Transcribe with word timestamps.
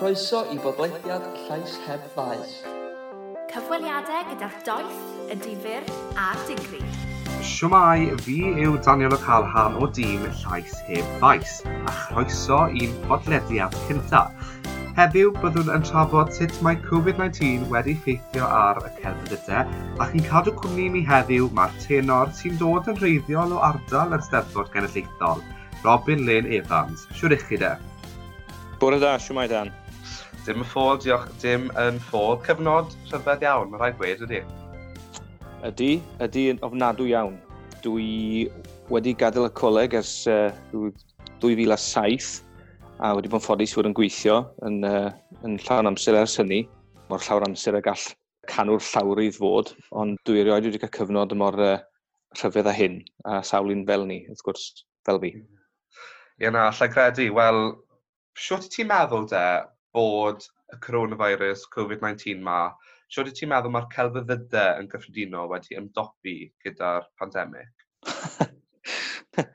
Croeso 0.00 0.46
i 0.48 0.56
bodlediad 0.56 1.24
Llais 1.44 1.72
heb 1.84 2.04
faes. 2.14 2.52
Cyfweliadau 3.50 4.22
gyda'r 4.30 4.54
doeth, 4.64 5.00
y 5.28 5.34
difyr 5.42 5.90
a'r 6.16 6.38
digri. 6.48 6.78
Siwmai, 7.44 8.06
fi 8.24 8.38
yw 8.64 8.78
Daniel 8.86 9.12
O'Calhan 9.18 9.76
o 9.76 9.88
dîm 9.98 10.24
Llais 10.38 10.78
heb 10.86 11.10
faes 11.20 11.58
a 11.68 11.92
chroeso 11.98 12.62
i'n 12.80 12.94
bodlediad 13.10 13.76
cyntaf. 13.90 14.54
Heddiw 14.96 15.34
byddwn 15.36 15.68
yn 15.74 15.84
trafod 15.90 16.32
sut 16.38 16.56
mae 16.64 16.80
Covid-19 16.86 17.68
wedi 17.74 17.98
ffeithio 18.00 18.48
ar 18.48 18.80
y 18.80 18.94
celfyddydau 19.02 20.00
ac 20.06 20.16
yn 20.16 20.26
cadw 20.30 20.56
cwmni 20.62 20.88
mi 20.96 21.04
heddiw 21.10 21.52
mae'r 21.60 21.76
tenor 21.84 22.32
sy'n 22.40 22.56
dod 22.62 22.88
yn 22.88 23.04
reiddiol 23.04 23.52
o 23.52 23.60
ardal 23.68 24.16
yr 24.16 24.24
Steddfod 24.30 24.72
Genedlaethol, 24.72 25.44
Robin 25.84 26.24
Lynn 26.24 26.48
Evans. 26.62 27.04
Siwr 27.20 27.36
i 27.36 27.42
chi 27.44 27.60
de? 27.66 27.76
Bore 28.80 28.96
da, 28.96 29.18
siwmai 29.20 29.44
dan. 29.52 29.68
Dim 30.46 30.62
y 30.62 30.64
ffôl, 30.64 30.96
diolch, 30.96 31.26
dim 31.42 31.66
yn 31.76 31.98
ffôl. 32.08 32.38
Cyfnod 32.46 32.94
rhyfedd 33.10 33.42
iawn, 33.44 33.68
mae 33.68 33.80
rhaid 33.82 33.96
gweud 33.98 34.22
ydy. 34.24 34.38
Ydy, 35.68 35.88
ydy 36.24 36.44
yn 36.54 36.60
ofnadw 36.64 37.04
iawn. 37.10 37.34
Dwi 37.84 38.48
wedi 38.88 39.12
gadael 39.20 39.50
y 39.50 39.52
coleg 39.58 39.96
ers 39.98 40.14
uh, 40.32 40.48
2007 41.42 42.30
a 43.04 43.10
wedi 43.16 43.28
bod 43.32 43.42
yn 43.42 43.44
ffodus 43.44 43.74
fod 43.76 43.88
yn 43.90 43.96
gweithio 43.96 44.38
yn, 44.68 44.78
uh, 44.88 45.10
yn 45.44 45.58
llawn 45.66 45.90
amser 45.90 46.16
ers 46.16 46.38
hynny. 46.40 46.62
Mor 47.12 47.20
llawr 47.26 47.44
amser 47.44 47.76
y 47.76 47.82
gall 47.84 48.06
canwr 48.48 48.80
llawrydd 48.86 49.36
fod, 49.36 49.74
ond 49.92 50.16
dwi 50.24 50.40
erioed 50.40 50.70
wedi 50.70 50.80
cael 50.80 50.94
cyfnod 50.96 51.34
mor 51.36 51.58
uh, 51.60 51.74
rhyfedd 52.38 52.70
a 52.70 52.74
hyn, 52.74 52.96
a 53.28 53.42
sawl 53.44 53.72
un 53.74 53.84
fel 53.88 54.06
ni, 54.08 54.22
wrth 54.30 54.44
gwrs, 54.46 54.64
fel 55.04 55.20
fi. 55.20 55.34
Ie 56.40 56.48
na, 56.48 56.70
allai 56.70 56.88
credu. 56.92 57.28
Wel, 57.36 57.60
siwt 58.40 58.70
ti'n 58.72 58.88
meddwl 58.88 59.28
de, 59.28 59.44
bod 59.96 60.44
y 60.74 60.78
coronavirus 60.84 61.66
COVID-19 61.74 62.42
ma, 62.46 62.70
siwr 63.10 63.30
ti'n 63.34 63.50
meddwl 63.50 63.74
mae'r 63.74 63.88
celfyddydau 63.94 64.82
yn 64.82 64.90
gyffredinol 64.90 65.50
wedi 65.50 65.78
ymdopi 65.80 66.36
gyda'r 66.64 67.08
pandemig? 67.18 67.70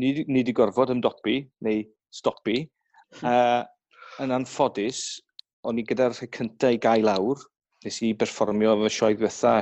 ni, 0.00 0.10
ni 0.26 0.40
wedi 0.40 0.54
gorfod 0.56 0.92
ymdopi, 0.94 1.38
neu 1.66 1.84
stopi. 2.14 2.62
Uh, 3.22 3.62
yn 4.22 4.34
anffodus, 4.34 5.04
o'n 5.64 5.78
i 5.80 5.86
gyda'r 5.86 6.14
rhai 6.16 6.30
cyntaf 6.34 6.74
i 6.74 6.80
gael 6.82 7.06
lawr. 7.08 7.40
Nes 7.84 8.00
i 8.02 8.14
berfformio 8.18 8.74
fy 8.82 8.92
sioe 8.96 9.16
ddiwetha 9.18 9.58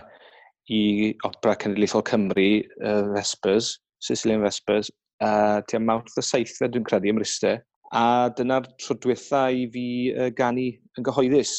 i 0.72 0.82
Opera 1.26 1.56
Cenedlaethol 1.58 2.04
Cymru, 2.06 2.48
uh, 2.84 3.02
Vespers, 3.16 3.74
Sicilian 4.02 4.44
Vespers, 4.46 4.90
uh, 5.22 5.60
tua 5.68 5.80
Mount 5.82 6.10
the 6.16 6.24
Seithfed 6.24 6.74
dwi'n 6.74 6.86
credu 6.86 7.12
ym 7.12 7.20
Mryste 7.20 7.58
a 7.92 8.04
dyna'r 8.36 8.68
tro 8.80 8.96
diwetha 9.00 9.46
i 9.52 9.66
fi 9.72 9.86
uh, 10.12 10.28
gannu 10.36 10.68
yn 10.98 11.06
gyhoeddus. 11.06 11.54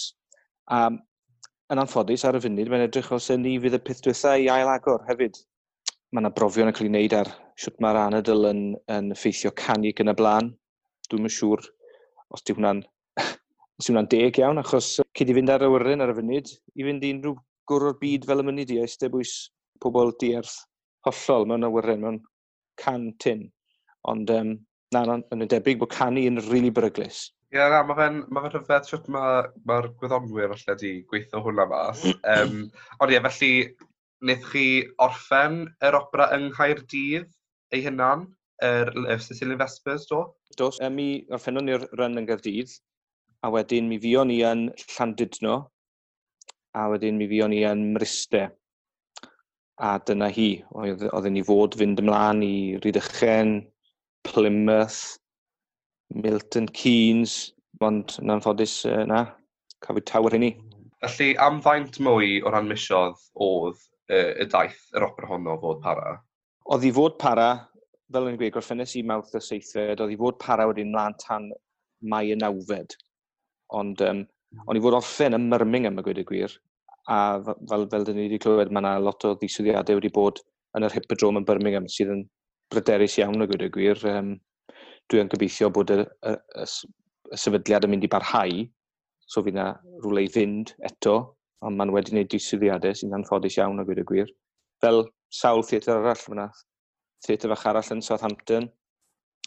A 0.74 0.88
yn 1.74 1.82
anffodus 1.82 2.26
ar 2.28 2.38
y 2.38 2.42
funud, 2.44 2.70
mae'n 2.70 2.88
edrych 2.88 3.12
os 3.16 3.30
yn 3.34 3.44
ni 3.46 3.56
fydd 3.62 3.78
y 3.78 3.82
peth 3.86 4.02
diwetha 4.06 4.36
i 4.42 4.50
ail 4.52 4.72
agor 4.72 5.06
hefyd. 5.10 5.38
Mae 6.14 6.22
yna 6.24 6.34
brofion 6.36 6.70
yn 6.70 6.76
cael 6.78 6.90
ei 6.90 6.92
wneud 6.92 7.16
ar 7.18 7.32
siwt 7.60 7.80
mae'r 7.84 8.02
anadl 8.04 8.50
yn, 8.50 8.66
yn 8.94 9.14
effeithio 9.16 9.54
canu 9.58 9.94
yn 9.94 10.14
y 10.14 10.18
blaen. 10.18 10.52
Dwi'n 11.10 11.30
yn 11.30 11.34
siŵr 11.38 11.64
os 12.34 12.46
di 12.46 12.58
hwnna'n 12.58 12.84
os 13.80 13.90
hwnna'n 13.90 14.10
deg 14.12 14.42
iawn, 14.42 14.62
achos 14.62 14.98
cyd 15.18 15.32
i 15.32 15.38
fynd 15.38 15.54
ar 15.54 15.66
awyren 15.68 16.04
ar 16.06 16.14
y 16.14 16.18
funud, 16.20 16.54
i 16.78 16.86
fynd 16.88 17.06
i 17.08 17.14
unrhyw 17.16 17.38
gwrw 17.70 17.90
o'r 17.92 17.98
byd 18.02 18.28
fel 18.30 18.44
y 18.44 18.48
munud 18.50 18.74
i, 18.74 18.80
eistedd 18.84 19.14
ystebwys 19.14 19.34
pobl 19.84 20.14
dierth 20.22 20.56
hollol 21.08 21.48
mewn 21.50 21.68
awyren, 21.68 22.04
mewn 22.04 22.22
can 22.82 23.12
tin. 23.24 23.48
Ond 24.10 24.32
um, 24.34 24.56
na, 24.96 25.04
na, 25.10 25.20
yn 25.34 25.46
y 25.46 25.50
debyg 25.52 25.82
bod 25.82 25.94
canu 25.94 26.24
yn 26.30 26.40
rili 26.42 26.52
really 26.52 26.74
beryglis. 26.76 27.26
Ie, 27.54 27.60
yeah, 27.60 27.70
na, 27.70 27.84
mae 27.86 27.98
fe'n 28.00 28.22
ma 28.34 28.42
fe 28.46 28.54
rhyfedd 28.54 28.88
sut 28.90 29.10
mae'r 29.14 29.50
ma, 29.70 29.82
gwyddonwyr 30.02 30.54
falle 30.56 30.74
wedi 30.74 30.94
gweithio 31.10 31.44
hwnna 31.46 31.68
mas. 31.70 32.06
um, 32.36 32.64
ond 33.04 33.14
ie, 33.14 33.20
felly, 33.28 33.52
wnaeth 34.24 34.48
chi 34.54 34.68
orffen 35.04 35.60
yr 35.86 36.00
opera 36.00 36.30
yng 36.38 36.48
Nghaerdydd 36.54 37.30
ei 37.76 37.84
hunan, 37.86 38.26
yr 38.64 38.90
er, 39.10 39.22
Sicilian 39.22 39.60
Vespers, 39.60 40.08
do? 40.10 40.24
Dos, 40.58 40.80
e, 40.82 40.90
mi 40.90 41.08
orffennon 41.34 41.68
ni'r 41.68 41.86
run 42.00 42.18
yn 42.22 42.28
Gaerdydd, 42.30 42.74
a 43.44 43.52
wedyn 43.54 43.90
mi 43.90 44.00
fion 44.00 44.30
ni 44.32 44.40
yn 44.48 44.68
Llandudno, 44.86 45.58
a 46.74 46.88
wedyn 46.94 47.20
mi 47.20 47.28
fion 47.30 47.52
ni 47.54 47.64
yn 47.68 47.90
Mryste. 47.96 48.48
A 49.84 49.98
dyna 50.08 50.30
hi, 50.32 50.50
oedd, 50.78 51.04
oedd 51.10 51.30
ni 51.34 51.44
fod 51.46 51.76
fynd 51.80 52.00
ymlaen 52.02 52.44
i 52.46 52.54
Rydychen, 52.84 53.58
Plymouth, 54.28 55.18
Milton 56.14 56.68
Keynes, 56.76 57.54
ond 57.84 58.16
yn 58.22 58.34
anffodus 58.34 58.82
uh, 58.90 59.04
na, 59.10 59.26
cafwyd 59.84 60.08
tawr 60.10 60.36
hynny. 60.36 60.54
Felly, 61.04 61.34
am 61.44 61.60
faint 61.64 62.00
mwy 62.04 62.38
o 62.44 62.52
ran 62.54 62.70
misiodd 62.70 63.20
oedd 63.44 63.80
uh, 64.14 64.32
y 64.40 64.48
daith 64.52 64.80
yr 64.96 65.08
opera 65.10 65.32
honno 65.34 65.58
fod 65.62 65.82
para? 65.84 66.18
Oedd 66.72 66.88
i 66.88 66.94
fod 66.96 67.18
para, 67.20 67.48
fel 68.14 68.30
yn 68.30 68.38
gweud, 68.40 68.54
gorffennus 68.56 68.96
i 69.00 69.04
mawrth 69.08 69.36
y 69.36 69.42
seithfed, 69.44 70.04
oedd 70.04 70.14
i 70.14 70.20
fod 70.20 70.40
para 70.44 70.70
wedyn 70.70 70.94
mlaen 70.94 71.18
tan 71.24 71.50
mai 72.14 72.30
y 72.32 72.38
nawfed. 72.40 72.96
Ond 73.76 74.04
um, 74.06 74.24
o'n 74.68 74.80
i 74.80 74.84
fod 74.84 75.00
orffen 75.00 75.36
ym 75.36 75.50
Myrmingham, 75.52 76.00
y 76.00 76.06
gweud 76.06 76.22
y 76.24 76.28
gwir, 76.30 76.56
a 77.12 77.18
fel, 77.44 77.88
fel 77.92 78.08
dyn 78.08 78.18
ni 78.20 78.30
wedi 78.30 78.40
clywed, 78.40 78.72
mae 78.72 78.84
yna 78.86 78.96
lot 79.04 79.26
o 79.28 79.34
ddiswyddiadau 79.36 80.00
wedi 80.00 80.12
bod 80.14 80.40
yn 80.78 80.88
yr 80.88 80.96
hippodrome 80.96 81.42
yn 81.42 81.48
Birmingham 81.48 81.90
sydd 81.92 82.14
yn 82.14 82.24
bryderus 82.74 83.20
iawn 83.22 83.46
o 83.46 83.48
gyda 83.50 83.70
gwir. 83.74 84.02
Um, 84.10 84.36
Dwi'n 85.12 85.30
gobeithio 85.32 85.70
bod 85.74 85.92
y, 85.92 86.00
y, 86.02 86.34
y, 86.34 86.66
y 87.36 87.38
sefydliad 87.40 87.86
yn 87.86 87.92
mynd 87.94 88.06
i 88.08 88.10
barhau, 88.12 88.62
so 89.28 89.44
fydd 89.44 89.58
yna 89.58 89.66
rhywle 90.04 90.24
i 90.26 90.30
fynd 90.32 90.72
eto, 90.90 91.18
ond 91.64 91.80
maen 91.80 91.92
wedi 91.94 92.14
gwneud 92.14 92.32
disyddiadau 92.32 92.96
sy'n 92.98 93.16
anffodus 93.18 93.58
iawn 93.60 93.82
o 93.84 93.86
gyda 93.88 94.06
gwir. 94.08 94.32
Fel 94.84 95.04
sawl 95.34 95.64
theatr 95.68 95.98
arall 95.98 96.20
fyna, 96.20 96.48
theatr 97.28 97.52
fach 97.54 97.66
arall 97.72 97.92
yn 97.96 98.04
Southampton, 98.06 98.70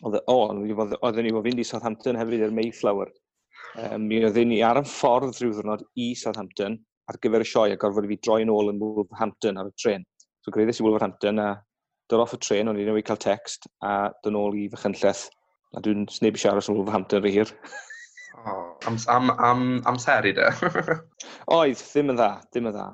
oedd, 0.04 0.18
o, 0.28 0.36
oedden 0.46 1.24
ni 1.24 1.32
fod 1.36 1.48
fynd 1.48 1.62
i 1.62 1.68
Southampton 1.70 2.20
hefyd 2.20 2.44
i'r 2.46 2.54
Mayflower. 2.56 3.12
Um, 3.80 4.06
mi 4.08 4.20
oedden 4.24 4.52
ni 4.52 4.60
ar 4.64 4.80
y 4.80 4.84
ffordd 4.88 5.40
rhyw 5.40 5.54
ddwrnod 5.56 5.84
i 6.00 6.12
Southampton 6.20 6.78
ar 7.10 7.18
gyfer 7.22 7.44
y 7.44 7.48
sioe 7.48 7.72
a 7.74 7.80
gorfod 7.80 8.06
i 8.06 8.12
fi 8.12 8.18
droi 8.24 8.42
yn 8.44 8.52
ôl 8.52 8.72
yn 8.72 8.80
Wolverhampton 8.82 9.60
ar 9.60 9.70
y 9.70 9.74
tren. 9.80 10.04
So 10.44 10.52
greiddes 10.54 10.80
i 10.80 10.86
Wolverhampton 10.86 11.40
a 11.42 11.48
dod 12.10 12.22
off 12.22 12.36
y 12.36 12.42
tren, 12.42 12.70
o'n 12.70 12.78
i 12.78 12.86
newid 12.86 13.06
cael 13.08 13.20
text, 13.22 13.68
a 13.82 14.12
dyn 14.24 14.38
ôl 14.38 14.56
i 14.58 14.68
fy 14.72 14.84
chynlleth, 14.84 15.26
A 15.76 15.82
dwi'n 15.84 16.06
sneb 16.08 16.38
i 16.38 16.40
siarad 16.40 16.70
yn 16.70 16.78
Wolverhampton 16.78 17.22
rhy 17.22 17.34
hir. 17.34 17.50
Oh, 18.46 18.76
am, 18.86 18.96
am, 19.10 19.30
am, 19.42 19.62
amseru 19.90 20.30
de. 20.36 20.46
Oedd, 21.56 21.80
ddim 21.82 22.12
yn 22.12 22.18
dda, 22.20 22.28
ddim 22.52 22.68
yn 22.70 22.76
dda. 22.76 22.86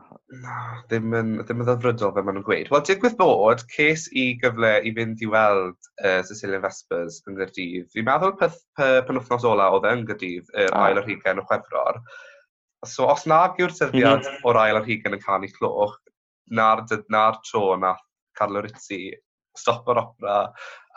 Na, 0.42 0.56
ddim 0.88 1.14
yn, 1.18 1.32
ddim 1.42 1.60
yn 1.60 1.68
ddefrydol 1.68 2.14
fe 2.16 2.24
maen 2.24 2.38
nhw'n 2.38 2.46
gweud. 2.46 2.70
Wel, 2.72 2.84
digwydd 2.88 3.18
bod, 3.20 3.64
ces 3.74 4.06
i 4.16 4.26
gyfle 4.40 4.72
i 4.88 4.94
fynd 4.96 5.22
i 5.22 5.28
weld 5.34 5.76
uh, 6.00 6.22
Cecilia 6.26 6.62
Vespers 6.62 7.20
yn 7.28 7.36
Gyrdydd. 7.38 7.90
Fi'n 7.92 8.08
meddwl 8.08 8.34
peth 8.40 8.58
penwthnos 8.80 9.46
ola 9.52 9.68
oedd 9.76 9.86
e 9.90 9.96
yn 9.98 10.06
Gyrdydd, 10.08 10.54
yr 10.64 10.72
ah. 10.72 10.86
ail 10.88 11.02
o'r 11.02 11.10
hugen 11.10 11.42
o 11.42 11.46
Chwefror. 11.50 12.00
So, 12.88 13.06
os 13.12 13.28
nag 13.30 13.60
yw'r 13.60 13.76
syddiad 13.76 14.24
mm 14.24 14.30
-hmm. 14.30 14.46
o'r 14.48 14.62
ail 14.64 14.80
o'r 14.80 14.88
hugen 14.88 15.18
yn 15.18 15.22
canu 15.22 15.52
cloch, 15.58 16.00
na'r, 16.50 16.86
na'r 17.12 17.38
tro 17.46 17.76
nath 17.78 18.02
Carlo 18.38 18.62
Rizzi, 18.64 19.12
stop 19.58 19.88
o'r 19.92 20.00
opera 20.02 20.36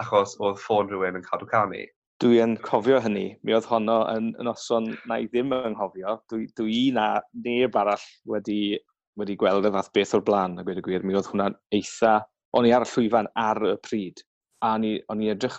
achos 0.03 0.35
oedd 0.39 0.59
ffôn 0.61 0.89
rhywun 0.91 1.19
yn 1.19 1.25
cadw 1.25 1.47
canu. 1.51 1.83
Dwi 2.23 2.39
yn 2.43 2.55
cofio 2.63 3.01
hynny. 3.03 3.25
Mi 3.43 3.55
oedd 3.57 3.67
honno 3.67 3.99
yn, 4.13 4.31
yn 4.39 4.49
oson 4.51 4.93
na 5.09 5.19
i 5.19 5.27
ddim 5.27 5.51
yn 5.55 5.75
nghofio. 5.75 6.15
Dwi, 6.31 6.47
dwi 6.55 6.79
na 6.95 7.09
neb 7.43 7.75
arall 7.79 8.05
wedi, 8.31 8.77
wedi 9.19 9.35
gweld 9.39 9.67
y 9.67 9.73
fath 9.75 9.91
beth 9.95 10.15
o'r 10.15 10.23
blaen, 10.27 10.55
a 10.59 10.63
gweud 10.63 10.79
y 10.79 10.85
gwir. 10.85 11.03
Mi 11.03 11.17
oedd 11.17 11.29
hwnna'n 11.33 11.59
eitha... 11.75 12.21
O'n 12.55 12.63
i 12.63 12.69
ar 12.71 12.85
y 12.85 12.87
llwyfan 12.87 13.27
ar 13.35 13.59
y 13.67 13.73
pryd, 13.83 14.21
a 14.63 14.77
o'n 14.79 15.23
i 15.25 15.31
edrych... 15.33 15.57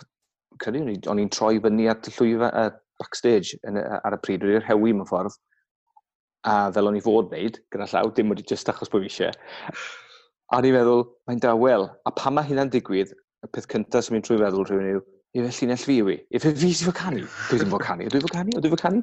Credu, 0.57 0.79
o'n 1.11 1.19
i'n 1.21 1.29
troi 1.29 1.59
fyny 1.61 1.85
at 1.91 2.07
y 2.09 2.13
llwyfan, 2.15 2.55
uh, 2.57 2.71
backstage 2.97 3.59
yn, 3.69 3.77
ar 3.77 4.15
y 4.17 4.19
pryd, 4.23 4.41
wedi'r 4.41 4.65
hewi 4.65 4.95
mewn 4.95 5.05
ffordd, 5.05 5.35
a 6.49 6.55
fel 6.73 6.89
o'n 6.89 6.97
i 6.97 7.03
fod 7.03 7.29
wneud, 7.29 7.59
gyda 7.73 7.87
llaw, 7.91 8.09
dim 8.17 8.33
wedi 8.33 8.45
jyst 8.49 8.69
achos 8.71 8.89
bod 8.89 9.05
fi 9.05 9.11
eisiau. 9.11 9.37
A 10.55 10.61
ni'n 10.63 10.77
meddwl, 10.77 11.01
mae'n 11.27 11.41
dawel. 11.43 11.89
A 12.07 12.11
pa 12.15 12.31
mae 12.31 12.47
hynna'n 12.47 12.69
digwydd, 12.71 13.09
y 13.43 13.49
peth 13.51 13.67
cyntaf 13.71 14.05
sy'n 14.05 14.15
mynd 14.15 14.27
trwy 14.27 14.37
feddwl 14.39 14.63
rhywun 14.69 14.91
yw, 14.93 15.01
i 15.35 15.43
fe 15.43 15.49
llinell 15.57 15.81
fi 15.83 15.97
yw 16.03 16.11
i. 16.13 16.15
I 16.31 16.39
fe 16.39 16.53
fi 16.55 16.69
sy'n 16.71 16.87
fod 16.87 16.95
canu? 16.99 17.25
Dwi 17.49 17.59
ddim 17.59 17.73
fod 17.73 17.83
canu. 17.83 18.07
Dwi 18.13 18.21
fod 18.23 18.35
canu? 18.35 18.61
Dwi 18.63 18.71
fod 18.71 18.83
canu? 18.85 19.01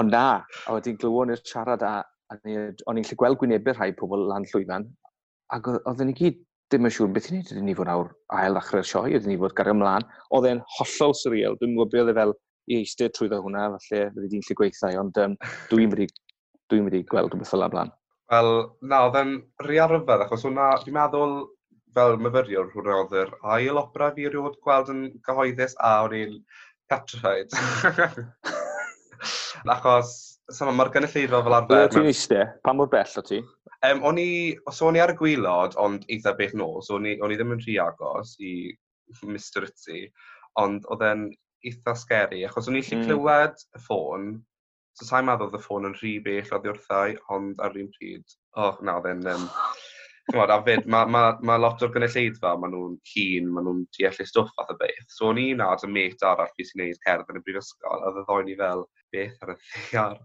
Ond 0.00 0.14
na, 0.14 0.22
a 0.40 0.76
wedyn 0.76 0.96
glywon 1.02 1.34
i'r 1.34 1.42
siarad 1.44 1.84
a, 1.84 1.92
a 2.00 2.38
o'n 2.40 3.02
i'n 3.02 3.04
lle 3.10 3.18
gweld 3.20 3.40
gwynebau 3.42 3.76
rhai 3.76 3.90
pobl 3.98 4.24
lan 4.30 4.48
llwyfan, 4.48 4.88
ac 5.52 5.68
oedden 5.74 6.08
ni 6.08 6.16
gyd 6.16 6.40
ddim 6.70 6.88
yn 6.88 6.96
siŵr 6.96 7.12
beth 7.12 7.28
i'n 7.28 7.36
neud. 7.40 7.52
Ydyn 7.52 7.68
ni 7.68 7.76
fod 7.76 7.90
nawr 7.90 8.10
ail 8.40 8.56
ddechrau'r 8.56 8.90
sioe, 8.94 9.12
ydyn 9.18 9.34
ni 9.34 9.38
fod 9.44 9.56
gario 9.58 9.76
ymlaen. 9.76 10.08
Oedd 10.38 10.48
e'n 10.54 10.64
hollol 10.78 11.16
surreal. 11.20 11.60
Dwi'n 11.60 11.76
gwybod 11.76 12.00
oedd 12.00 12.14
e 12.14 12.18
fel 12.22 12.36
i 12.70 12.80
eistedd 12.80 13.12
trwy 13.16 13.28
ddo 13.28 13.44
hwnna, 13.44 13.68
falle 13.76 14.04
fyddi 14.14 14.32
di'n 14.36 14.46
lle 14.48 14.60
gweithio, 14.62 15.04
ond 15.04 15.24
um, 15.24 15.36
dwi'n 15.72 15.96
wedi 15.96 16.08
dwi 16.70 17.04
gweld 17.10 17.34
rhywbeth 17.34 17.50
fel 17.50 17.66
y 17.66 17.72
blaen. 17.74 17.90
Wel, 18.30 18.50
na, 18.86 19.04
oedd 19.08 19.16
e'n 19.18 19.32
rhy 19.64 19.78
arfer, 19.82 20.22
achos 20.22 20.44
hwnna, 20.46 20.70
dwi'n 20.84 20.94
meddwl, 20.94 21.32
fel 21.96 22.18
myfyriwr, 22.22 22.68
hwnna 22.74 22.98
oedd 23.02 23.14
yr 23.24 23.32
ail 23.56 23.80
opera 23.80 24.12
fi 24.14 24.28
rhywod 24.28 24.58
gweld 24.62 24.92
yn 24.92 25.00
gyhoeddus, 25.26 25.74
a 25.82 25.96
o'n 26.04 26.14
i'n 26.14 26.36
petrified. 26.90 27.56
achos, 29.74 30.12
sama, 30.54 30.76
mae'r 30.78 30.92
gynulleidfa 30.94 31.42
fel 31.46 31.56
arfer... 31.58 31.72
Ble 31.72 31.88
ti'n 31.96 32.10
eistedd? 32.12 32.54
Pa 32.66 32.74
mor 32.76 32.90
bell 32.92 33.18
o 33.18 33.24
ti? 33.26 33.40
Um, 33.88 34.04
o'n 34.06 34.20
i, 34.22 34.30
so 34.76 34.86
o'n 34.86 34.98
i 34.98 35.02
ar 35.02 35.14
y 35.14 35.18
gwylod, 35.18 35.74
ond 35.82 36.06
eitha 36.12 36.36
beth 36.38 36.54
nos, 36.58 36.86
so 36.86 37.00
o'n 37.00 37.08
i, 37.10 37.16
on 37.24 37.34
i 37.34 37.38
ddim 37.40 37.56
yn 37.56 37.62
rhy 37.64 37.80
agos 37.82 38.36
i 38.38 38.54
Mr 39.26 39.64
Ritzy, 39.64 40.04
ond 40.60 40.86
oedd 40.92 41.02
e'n 41.08 41.26
eitha 41.66 41.96
scary, 41.98 42.44
achos 42.46 42.70
o'n 42.70 42.78
i'n 42.78 42.86
lli 42.86 43.00
mm. 43.00 43.06
clywed 43.08 43.66
y 43.74 43.82
ffôn, 43.88 44.30
So 44.98 45.06
sa'n 45.08 45.28
meddwl 45.28 45.48
oedd 45.50 45.60
y 45.60 45.62
ffôn 45.64 45.88
yn 45.88 45.96
rhy 46.00 46.16
bell 46.24 46.56
oddi 46.56 46.72
wrthau, 46.74 47.16
ond 47.36 47.62
ar 47.64 47.78
un 47.78 47.90
pryd, 47.96 48.36
oh, 48.58 48.76
na, 48.82 48.98
oedd 48.98 49.10
e'n... 49.14 49.26
um, 49.34 49.48
chymod, 50.30 50.50
a 50.52 50.58
fyd, 50.66 50.86
mae 50.90 51.08
ma, 51.10 51.22
ma 51.46 51.56
lot 51.58 51.82
o'r 51.82 51.92
gynulleidfa, 51.94 52.52
maen 52.60 52.72
nhw'n 52.74 52.96
hun, 53.12 53.48
maen 53.54 53.66
nhw'n 53.66 53.80
deallu 53.96 54.26
stwff 54.28 54.52
fath 54.56 54.72
o 54.74 54.76
beth. 54.80 55.08
So 55.10 55.30
o'n 55.30 55.40
i'n 55.42 55.60
nad 55.62 55.82
y 55.86 55.90
met 55.90 56.24
arall 56.26 56.52
fi 56.54 56.66
sy'n 56.66 56.82
gwneud 56.82 57.00
cerdd 57.06 57.32
yn 57.32 57.40
y 57.40 57.42
brifysgol, 57.46 58.04
a 58.06 58.12
ddoen 58.18 58.46
ni 58.48 58.56
fel 58.60 58.84
beth 59.14 59.44
ar 59.44 59.54
y 59.54 59.58
ddiar 59.58 60.16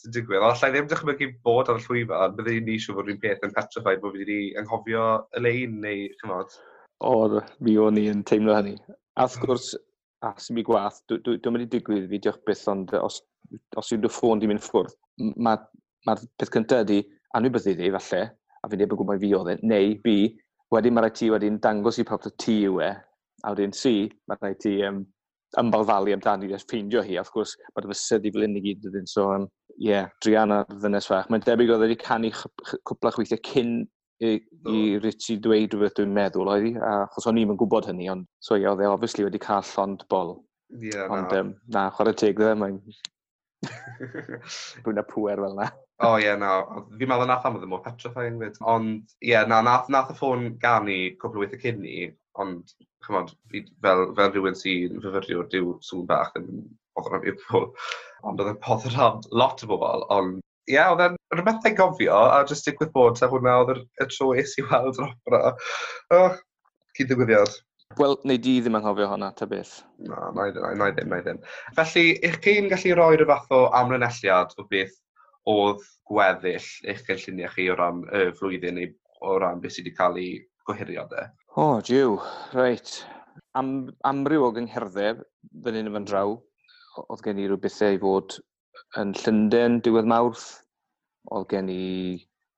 sy'n 0.00 0.16
digwydd. 0.16 0.42
Ond 0.42 0.56
allai 0.56 0.72
ddim 0.74 0.90
dychmygu 0.90 1.30
bod 1.46 1.70
ar 1.72 1.80
y 1.80 1.86
llwyfa, 1.86 2.22
byddai 2.38 2.58
ni 2.66 2.78
siw 2.82 2.96
fod 2.98 3.08
rhywun 3.08 3.22
peth 3.22 3.46
yn 3.46 3.56
petrified 3.58 4.02
bod 4.02 4.16
fi 4.16 4.24
wedi 4.24 4.40
anghofio 4.62 5.06
y 5.38 5.44
lein 5.46 5.78
neu 5.84 6.06
chymod. 6.22 6.58
O, 7.06 7.14
mi 7.62 7.78
o'n 7.82 8.00
i'n 8.02 8.24
teimlo 8.28 8.56
hynny. 8.58 8.76
A 9.18 9.28
wrth 9.28 9.38
gwrs, 9.42 9.72
a 10.26 10.32
sy'n 10.42 10.58
mi 10.58 10.66
gwaith, 10.66 11.02
dwi'n 11.10 11.54
mynd 11.54 11.68
i 11.68 11.70
digwydd 11.76 12.10
fi, 12.10 12.22
diolch 12.22 12.42
byth, 12.48 12.66
ond 12.72 12.94
os 12.98 13.22
os 13.80 13.92
yw 13.92 14.02
dy 14.02 14.10
ffôn 14.12 14.42
di 14.42 14.50
mynd 14.50 14.64
ffwrdd, 14.64 14.94
mae'r 15.36 15.64
ma, 16.08 16.16
peth 16.38 16.52
cyntaf 16.54 16.84
ydi 16.86 17.00
anwybyddu 17.38 17.74
iddi 17.74 17.92
falle, 17.96 18.22
a 18.62 18.70
fi'n 18.70 18.82
neb 18.82 18.94
yn 18.94 19.00
gwybod 19.00 19.22
fi 19.22 19.32
oedd 19.38 19.52
e, 19.54 19.56
neu 19.66 19.96
B, 20.04 20.16
wedyn 20.72 20.94
mae 20.96 21.06
rhaid 21.06 21.18
ti 21.18 21.30
wedyn 21.32 21.58
dangos 21.62 21.98
i 22.00 22.06
pawb 22.08 22.28
ti 22.40 22.60
yw 22.68 22.80
e, 22.84 22.92
a 23.42 23.54
wedyn 23.54 23.74
C, 23.76 23.92
mae 24.28 24.40
rhaid 24.40 24.60
ti 24.62 24.76
um, 24.88 25.02
ymbalfalu 25.60 26.14
amdani 26.16 26.48
jyst 26.52 26.70
ffeindio 26.70 27.02
hi, 27.04 27.18
a 27.18 27.24
wrth 27.24 27.32
gwrs 27.34 27.56
mae'r 27.72 27.86
dy 27.86 27.92
fysedd 27.92 28.28
i 28.28 28.32
fel 28.34 28.46
unig 28.46 28.68
i 28.70 28.76
dydyn, 28.84 29.08
so 29.10 29.26
ie, 29.26 29.40
um, 29.40 29.48
yeah, 29.88 30.08
Drian 30.24 30.54
ar 30.54 30.68
ddynes 30.70 31.08
fach. 31.10 31.28
Mae'n 31.32 31.44
debyg 31.44 31.72
oedd 31.74 31.84
e 31.84 31.88
wedi 31.90 31.98
canu 32.00 32.30
cwpla 32.32 33.12
chweithiau 33.16 33.42
cyn 33.48 33.74
i, 34.22 34.36
i 34.70 34.78
Richie 35.02 35.40
dweud 35.42 35.74
rhywbeth 35.74 35.98
dwi'n 35.98 36.14
meddwl 36.16 36.52
oedd 36.52 36.68
hi, 36.68 36.72
a 36.78 36.92
achos 37.02 37.28
o'n 37.28 37.40
i'm 37.42 37.52
yn 37.54 37.60
gwybod 37.60 37.90
hynny, 37.90 38.08
ond 38.12 38.28
so 38.44 38.56
ie, 38.56 38.66
oedd 38.70 38.84
e 38.84 38.88
obviously 38.88 39.26
wedi 39.26 39.42
cael 39.42 39.66
llond 39.74 40.06
bol. 40.12 40.36
Ie, 40.78 40.92
yeah, 40.92 41.10
Ond 41.12 41.28
na. 41.28 41.42
Um, 41.42 41.54
na, 41.74 41.88
chwarae 41.96 42.16
teg 42.16 42.38
dde, 42.38 42.54
mae'n 42.62 42.78
Dwi'n 43.62 45.00
y 45.00 45.04
pwer 45.08 45.42
fel 45.44 45.56
na. 45.58 45.68
O 46.02 46.12
oh, 46.12 46.16
ie, 46.18 46.26
yeah, 46.26 46.38
na. 46.38 46.52
Fi'n 46.98 47.10
meddwl 47.10 47.28
nath 47.30 47.44
am 47.46 47.58
oedd 47.58 47.66
yn 47.66 47.70
mor 47.70 47.82
petrifying 47.84 48.40
fyd. 48.42 48.58
Ond 48.74 48.94
ie, 49.20 49.32
yeah, 49.32 49.46
na, 49.48 49.60
nath, 49.66 49.90
nath 49.92 50.10
y 50.10 50.16
ffôn 50.18 50.48
gan 50.62 50.90
i 50.90 51.00
cwbl 51.22 51.38
o 51.38 51.44
weithio 51.44 51.60
cyn 51.62 51.82
ni, 51.84 52.08
ond 52.42 52.74
chymod, 53.06 53.34
fi, 53.50 53.64
fel, 53.84 54.08
fel 54.18 54.32
rhywun 54.32 54.58
sy'n 54.58 55.02
fyfyriwr 55.02 55.50
dyw 55.52 55.76
sŵn 55.86 56.06
bach 56.10 56.34
yn 56.40 56.48
bodd 56.96 57.10
rhan 57.10 57.28
i'r 57.28 57.38
pobl. 57.44 57.70
Ond 58.26 58.42
oedd 58.42 58.54
yn 58.54 58.62
bodd 58.64 58.88
rhan 58.90 59.22
lot 59.42 59.62
o 59.66 59.70
bobl, 59.70 60.06
ond 60.14 60.40
ie, 60.70 60.76
yeah, 60.76 60.92
oedd 60.92 61.04
e'n 61.06 61.18
rhywbeth 61.34 61.66
ei 61.70 61.76
gofio, 61.78 62.18
a 62.30 62.42
jyst 62.48 62.68
digwydd 62.68 62.94
bod, 62.94 63.18
a 63.22 63.30
hwnna 63.30 63.58
oedd 63.62 63.82
y 63.82 64.08
tro 64.10 64.32
es 64.38 64.54
i 64.58 64.66
weld 64.68 65.00
yr 65.00 65.08
opera. 65.08 65.54
Oh, 66.14 66.36
cyd-ddigwyddiad. 66.98 67.58
Wel, 67.98 68.16
neu 68.28 68.38
di 68.40 68.54
ddim 68.60 68.76
anghofio 68.78 69.08
hwnna, 69.10 69.30
ta 69.36 69.46
beth. 69.50 69.72
Na, 70.08 70.30
na, 70.36 70.46
na, 70.56 70.72
na 70.78 70.90
ddim, 70.94 71.10
na 71.12 71.20
ddim. 71.22 71.40
Felly, 71.76 72.04
eich 72.24 72.38
chi'n 72.44 72.70
gallu 72.72 72.94
roi 72.98 73.16
rhyw 73.16 73.28
fath 73.30 73.54
o 73.56 73.62
amlynelliad 73.78 74.54
o 74.58 74.66
beth 74.70 74.94
oedd 75.52 75.82
gweddill 76.08 76.68
eich 76.88 77.02
cynlluniau 77.08 77.52
chi 77.56 77.68
o 77.72 77.76
ran 77.78 78.04
y 78.14 78.24
flwyddyn 78.38 78.78
neu 78.78 78.92
o 79.22 79.36
ran 79.42 79.60
beth 79.62 79.76
sydd 79.76 79.88
wedi 79.88 79.96
cael 79.98 80.20
ei 80.22 80.30
gohirio 80.68 81.06
de? 81.10 81.26
O, 81.52 81.66
oh, 81.66 81.76
diw, 81.84 82.16
reit. 82.56 82.94
Am, 83.58 83.90
amryw 84.08 84.48
o 84.48 84.50
gyngherddau, 84.56 85.22
fan 85.64 85.78
hyn 85.78 85.92
yn 86.00 86.08
draw, 86.08 86.36
oedd 87.02 87.24
gen 87.26 87.40
i 87.42 87.48
rhyw 87.48 87.60
bethau 87.60 87.96
i 87.96 88.00
fod 88.02 88.38
yn 89.00 89.14
Llundain 89.20 89.80
diwedd 89.84 90.08
mawrth, 90.08 90.46
oedd 91.32 91.48
gen 91.52 91.68
i 91.72 91.82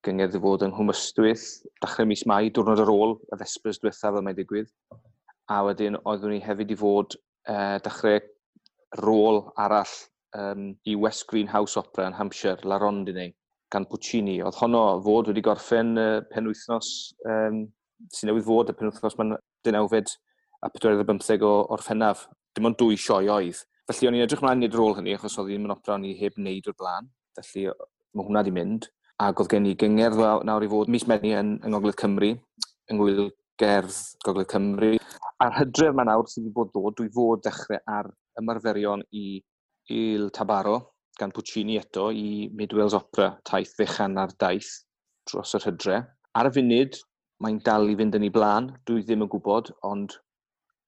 gyngedd 0.04 0.36
i 0.36 0.40
fod 0.44 0.64
yng 0.66 0.74
Nghymystwyth, 0.76 1.46
dachrau 1.82 2.08
mis 2.10 2.24
Mai, 2.28 2.50
diwrnod 2.52 2.82
ar 2.84 2.92
ôl, 2.92 3.16
y 3.32 3.38
Vespers 3.40 3.80
diwethaf 3.80 4.14
fel 4.14 4.24
mae'n 4.24 4.38
digwydd 4.38 4.70
a 5.52 5.60
wedyn 5.66 5.98
oeddwn 6.02 6.34
ni 6.34 6.42
hefyd 6.44 6.72
i 6.72 6.78
fod 6.80 7.16
uh, 7.50 7.76
dechrau 7.84 8.20
rôl 9.02 9.40
arall 9.60 9.94
um, 10.38 10.70
i 10.86 10.94
West 10.96 11.26
Green 11.30 11.50
House 11.52 11.76
Opera 11.80 12.08
yn 12.08 12.16
Hampshire, 12.18 12.62
La 12.64 12.78
Rondine, 12.78 13.32
gan 13.72 13.86
Puccini. 13.90 14.38
Oedd 14.42 14.58
honno 14.62 14.84
fod 15.04 15.30
wedi 15.30 15.44
gorffen 15.44 15.94
uh, 16.00 16.20
penwythnos 16.30 16.90
um, 17.28 17.64
sy'n 18.12 18.30
newydd 18.30 18.48
fod 18.48 18.72
y 18.72 18.78
penwythnos 18.78 19.18
mae'n 19.18 19.36
dynawfed 19.66 20.16
a 20.64 20.70
45 20.72 21.46
o 21.46 21.54
orffennaf. 21.76 22.26
Dim 22.54 22.70
ond 22.70 22.78
dwy 22.80 22.98
sioe 23.00 23.28
oedd. 23.32 23.64
Felly 23.90 24.08
o'n 24.08 24.16
i'n 24.16 24.24
edrych 24.24 24.42
mlaen 24.44 24.64
i'r 24.64 24.76
rôl 24.78 24.94
hynny, 24.96 25.16
achos 25.18 25.36
oedd 25.40 25.50
hi'n 25.52 25.66
yn 25.66 25.74
opera 25.74 25.98
o'n 25.98 26.06
i 26.08 26.14
heb 26.20 26.38
wneud 26.40 26.70
o'r 26.70 26.76
blaen. 26.80 27.10
Felly 27.36 27.66
mae 27.68 28.28
hwnna 28.28 28.44
wedi 28.44 28.54
mynd. 28.54 28.88
Ac 29.22 29.42
oedd 29.42 29.52
gen 29.52 29.66
i 29.68 29.74
gyngerdd 29.78 30.22
nawr 30.48 30.64
i 30.64 30.70
fod 30.70 30.90
mis 30.90 31.04
Meni 31.10 31.34
yn, 31.36 31.56
yng 31.60 31.74
Ngogledd 31.74 31.98
Cymru, 32.00 32.30
yng 32.90 32.98
Ngwyl 32.98 33.28
Gerdd 33.60 33.98
Gogledd 34.24 34.50
Cymru 34.50 34.94
a'r 35.44 35.56
hydref 35.58 35.94
mae 35.96 36.08
nawr 36.08 36.28
sydd 36.30 36.46
wedi 36.46 36.54
bod 36.56 36.70
ddod, 36.72 36.94
dwi 36.98 37.10
fod 37.12 37.42
dechrau 37.44 37.80
ar 37.98 38.10
ymarferion 38.40 39.02
i 39.12 39.26
Il 39.92 40.30
Tabaro, 40.32 40.76
gan 41.20 41.32
Puccini 41.34 41.76
eto, 41.76 42.08
i 42.10 42.48
Midwell's 42.56 42.96
Opera, 42.96 43.34
taith 43.44 43.74
fechan 43.78 44.16
ar 44.20 44.32
daith 44.40 44.70
dros 45.28 45.52
yr 45.58 45.66
hydre. 45.68 45.98
Ar 46.40 46.48
y 46.48 46.52
funud, 46.54 46.96
mae'n 47.44 47.58
dal 47.66 47.90
i 47.92 47.96
fynd 47.98 48.16
yn 48.16 48.24
ei 48.28 48.32
blaen, 48.32 48.70
dwi 48.88 49.04
ddim 49.04 49.26
yn 49.26 49.32
gwybod, 49.34 49.68
ond 49.84 50.16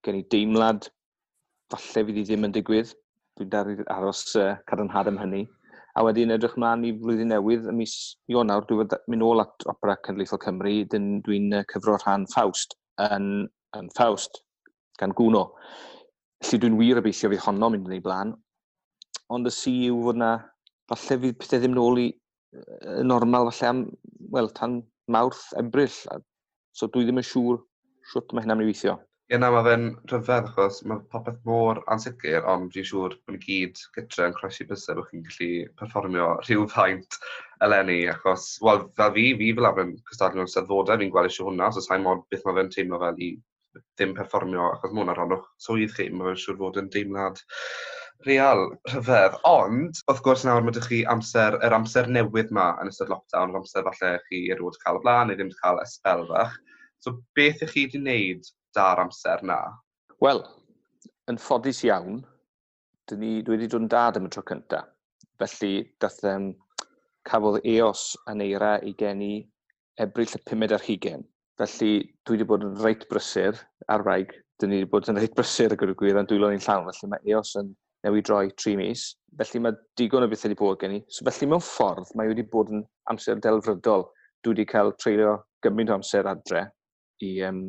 gen 0.06 0.23
i 0.23 0.25
deimlad 0.32 0.88
falle 1.73 2.06
fydd 2.08 2.23
i 2.23 2.25
ddim 2.25 2.49
yn 2.49 2.56
digwydd. 2.56 2.94
Dwi'n 3.37 3.53
dar 3.53 3.69
aros 3.93 4.25
uh, 4.41 4.55
cadarnhad 4.70 5.12
am 5.12 5.20
hynny. 5.20 5.44
A 5.97 6.05
wedyn 6.05 6.32
edrych 6.32 6.56
mlaen 6.61 6.87
i 6.88 6.94
flwyddyn 6.97 7.32
newydd, 7.32 7.69
ym 7.69 7.79
mis 7.82 7.99
Ionawr, 8.32 8.64
dwi'n 8.69 8.88
mynd 9.12 9.20
nôl 9.20 9.44
at 9.44 9.69
Opera 9.69 9.99
Cenedlaethol 10.00 10.41
Cymru, 10.41 10.75
dyn 10.93 11.20
dwi'n 11.29 11.53
cyfro 11.73 12.00
rhan 12.00 12.25
Faust 12.32 12.76
yn, 13.11 13.47
yn 13.76 13.93
Faust 13.97 14.41
gan 15.00 15.14
gwno. 15.16 15.46
Felly 16.44 16.60
dwi'n 16.62 16.78
wir 16.81 17.00
obeithio 17.00 17.31
fydd 17.32 17.44
honno 17.46 17.70
mynd 17.72 17.88
yn 17.88 17.96
ei 17.96 18.04
blaen. 18.04 18.34
Ond 19.32 19.48
y 19.48 19.52
si 19.54 19.75
yw 19.88 20.02
fod 20.06 20.20
na, 20.22 20.31
falle 20.90 21.20
fydd 21.25 21.40
pethau 21.40 21.62
ddim 21.62 21.75
nôl 21.76 22.02
i 22.04 22.06
y 22.56 23.02
normal 23.04 23.50
falle 23.50 23.70
am, 23.72 23.82
wel, 24.32 24.52
tan 24.56 24.81
mawrth, 25.12 25.48
ebryll. 25.60 25.98
So 26.76 26.88
dwi 26.93 27.06
ddim 27.06 27.20
yn 27.22 27.26
siŵr 27.26 27.60
siwt 28.12 28.32
mae 28.32 28.44
hynna'n 28.44 28.60
mynd 28.60 28.69
i 28.69 28.72
weithio. 28.72 28.96
Ie, 29.26 29.38
na, 29.43 29.48
mae 29.50 29.64
fe'n 29.66 29.87
rhyfedd 30.12 30.52
achos 30.52 30.76
mae 30.87 31.00
popeth 31.10 31.40
mor 31.48 31.81
ansicr, 31.90 32.44
ond 32.52 32.69
dwi'n 32.70 32.87
siŵr 32.87 33.16
bod 33.16 33.34
ni 33.34 33.40
gyd 33.43 33.81
gytre 33.96 34.28
yn 34.31 34.37
croesi 34.37 34.66
bysau 34.69 35.00
bod 35.00 35.08
chi'n 35.08 35.25
gallu 35.26 35.48
perfformio 35.81 36.28
rhyw 36.44 36.69
faint 36.70 37.19
eleni, 37.67 38.05
achos, 38.12 38.44
wel, 38.62 38.84
fel 39.00 39.10
fi, 39.17 39.24
fi 39.41 39.48
fel 39.56 39.67
arfer 39.70 39.88
yn 39.88 39.96
cystadlu 40.12 40.44
mewn 40.44 40.53
saddodau, 40.53 41.00
fi'n 41.00 41.10
gweld 41.17 41.31
eisiau 41.32 41.48
hwnna, 41.48 41.72
so 41.74 41.82
sa'n 41.82 42.06
modd 42.06 42.22
beth 42.31 42.46
mae 42.46 42.60
fe'n 42.60 42.70
teimlo 42.76 43.03
fel 43.03 43.19
i 43.26 43.32
ddim 43.77 44.15
perfformio 44.17 44.71
achos 44.73 44.93
mae 44.93 45.03
hwnna 45.05 45.15
rhan 45.17 45.37
o'ch 45.37 45.47
swydd 45.67 45.95
chi, 45.97 46.09
mae 46.11 46.33
fe'n 46.33 46.43
siŵr 46.43 46.59
fod 46.63 46.81
yn 46.83 46.91
deimlad 46.95 47.41
real 48.27 48.63
rhyfedd. 48.91 49.37
Ond, 49.49 50.01
wrth 50.11 50.23
gwrs 50.25 50.45
nawr 50.49 50.65
mae 50.65 50.75
ydych 50.75 50.89
chi 50.91 51.01
amser, 51.13 51.59
yr 51.67 51.77
amser 51.77 52.09
newydd 52.11 52.53
ma 52.56 52.71
yn 52.83 52.93
ystod 52.93 53.13
lockdown, 53.13 53.53
yr 53.53 53.61
amser 53.61 53.87
falle 53.89 54.13
chi 54.29 54.43
erioed 54.55 54.79
cael 54.85 55.01
y 55.01 55.05
blaen 55.05 55.31
neu 55.31 55.39
ddim 55.39 55.51
wedi 55.53 55.63
cael 55.63 55.83
ysbel 55.85 56.25
fach. 56.31 56.55
So 57.05 57.19
beth 57.39 57.65
ych 57.67 57.75
chi 57.75 57.87
wedi 57.87 58.03
wneud 58.03 58.53
da'r 58.77 59.05
amser 59.05 59.45
na? 59.47 59.61
Wel, 60.25 60.43
yn 61.31 61.41
ffodus 61.43 61.83
iawn, 61.85 62.23
dwi 63.11 63.21
ni, 63.21 63.33
dwi 63.45 63.59
wedi 63.59 63.69
dod 63.73 63.85
yn 63.85 63.91
dad 63.93 64.21
am 64.21 64.31
y 64.31 64.33
tro 64.33 64.45
cyntaf. 64.49 64.89
Felly, 65.37 65.75
dath, 66.01 66.23
um, 66.25 66.55
cafodd 67.29 67.61
EOS 67.67 68.09
yn 68.33 68.43
eira 68.45 68.77
i 68.87 68.95
geni 68.99 69.35
ebryll 70.01 70.37
y 70.37 70.41
pumed 70.49 70.73
ar 70.73 70.85
hugen. 70.87 71.25
Felly, 71.56 71.93
dwi 72.29 72.36
wedi 72.36 72.46
bod 72.48 72.65
yn 72.67 72.75
reit 72.84 73.06
brysur 73.08 73.56
ar 73.93 74.05
raig. 74.05 74.32
Dyn 74.60 74.72
ni 74.72 74.82
wedi 74.82 74.91
bod 74.93 75.08
yn 75.08 75.17
reit 75.17 75.36
brysur 75.36 75.72
y 75.72 75.79
wrth 75.81 75.96
gwir 76.01 76.19
yn 76.20 76.29
dwylo 76.29 76.51
ni'n 76.53 76.65
llawn, 76.65 76.91
felly 76.91 77.13
mae 77.13 77.32
EOS 77.32 77.55
yn 77.63 77.70
newid 78.05 78.27
droi 78.29 78.51
tri 78.60 78.75
mis. 78.77 79.06
Felly 79.41 79.63
mae 79.65 79.79
digon 79.96 80.27
o 80.27 80.29
beth 80.29 80.44
wedi 80.44 80.58
bod 80.58 80.81
gen 80.82 80.98
i. 80.98 81.01
So 81.08 81.25
felly 81.29 81.48
mewn 81.48 81.65
ffordd, 81.65 82.13
mae 82.19 82.29
wedi 82.29 82.44
bod 82.53 82.72
yn 82.75 82.84
amser 83.13 83.41
delfrydol. 83.41 84.05
Dwi 84.44 84.53
wedi 84.53 84.69
cael 84.69 84.93
treulio 85.01 85.39
gymaint 85.65 85.93
o 85.93 85.96
amser 85.96 86.29
adre 86.29 86.67
i 87.25 87.32
um, 87.48 87.63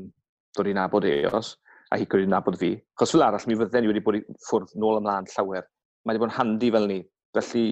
dod 0.58 0.68
i 0.68 0.76
nabod 0.76 1.08
EOS 1.08 1.54
a 1.92 2.02
hi 2.02 2.10
gwrdd 2.12 2.28
i 2.28 2.32
nabod 2.34 2.60
fi. 2.60 2.74
Chos 3.00 3.16
fel 3.16 3.24
arall, 3.24 3.48
mi 3.48 3.56
fydden 3.56 3.88
i 3.88 3.92
wedi 3.94 4.04
bod 4.04 4.20
i 4.20 4.24
ffwrdd 4.50 4.76
nôl 4.76 5.00
ymlaen 5.00 5.32
llawer. 5.32 5.64
Mae 6.04 6.16
wedi 6.16 6.26
bod 6.26 6.34
yn 6.34 6.38
handi 6.42 6.72
fel 6.76 6.92
ni. 6.92 7.00
Felly, 7.38 7.66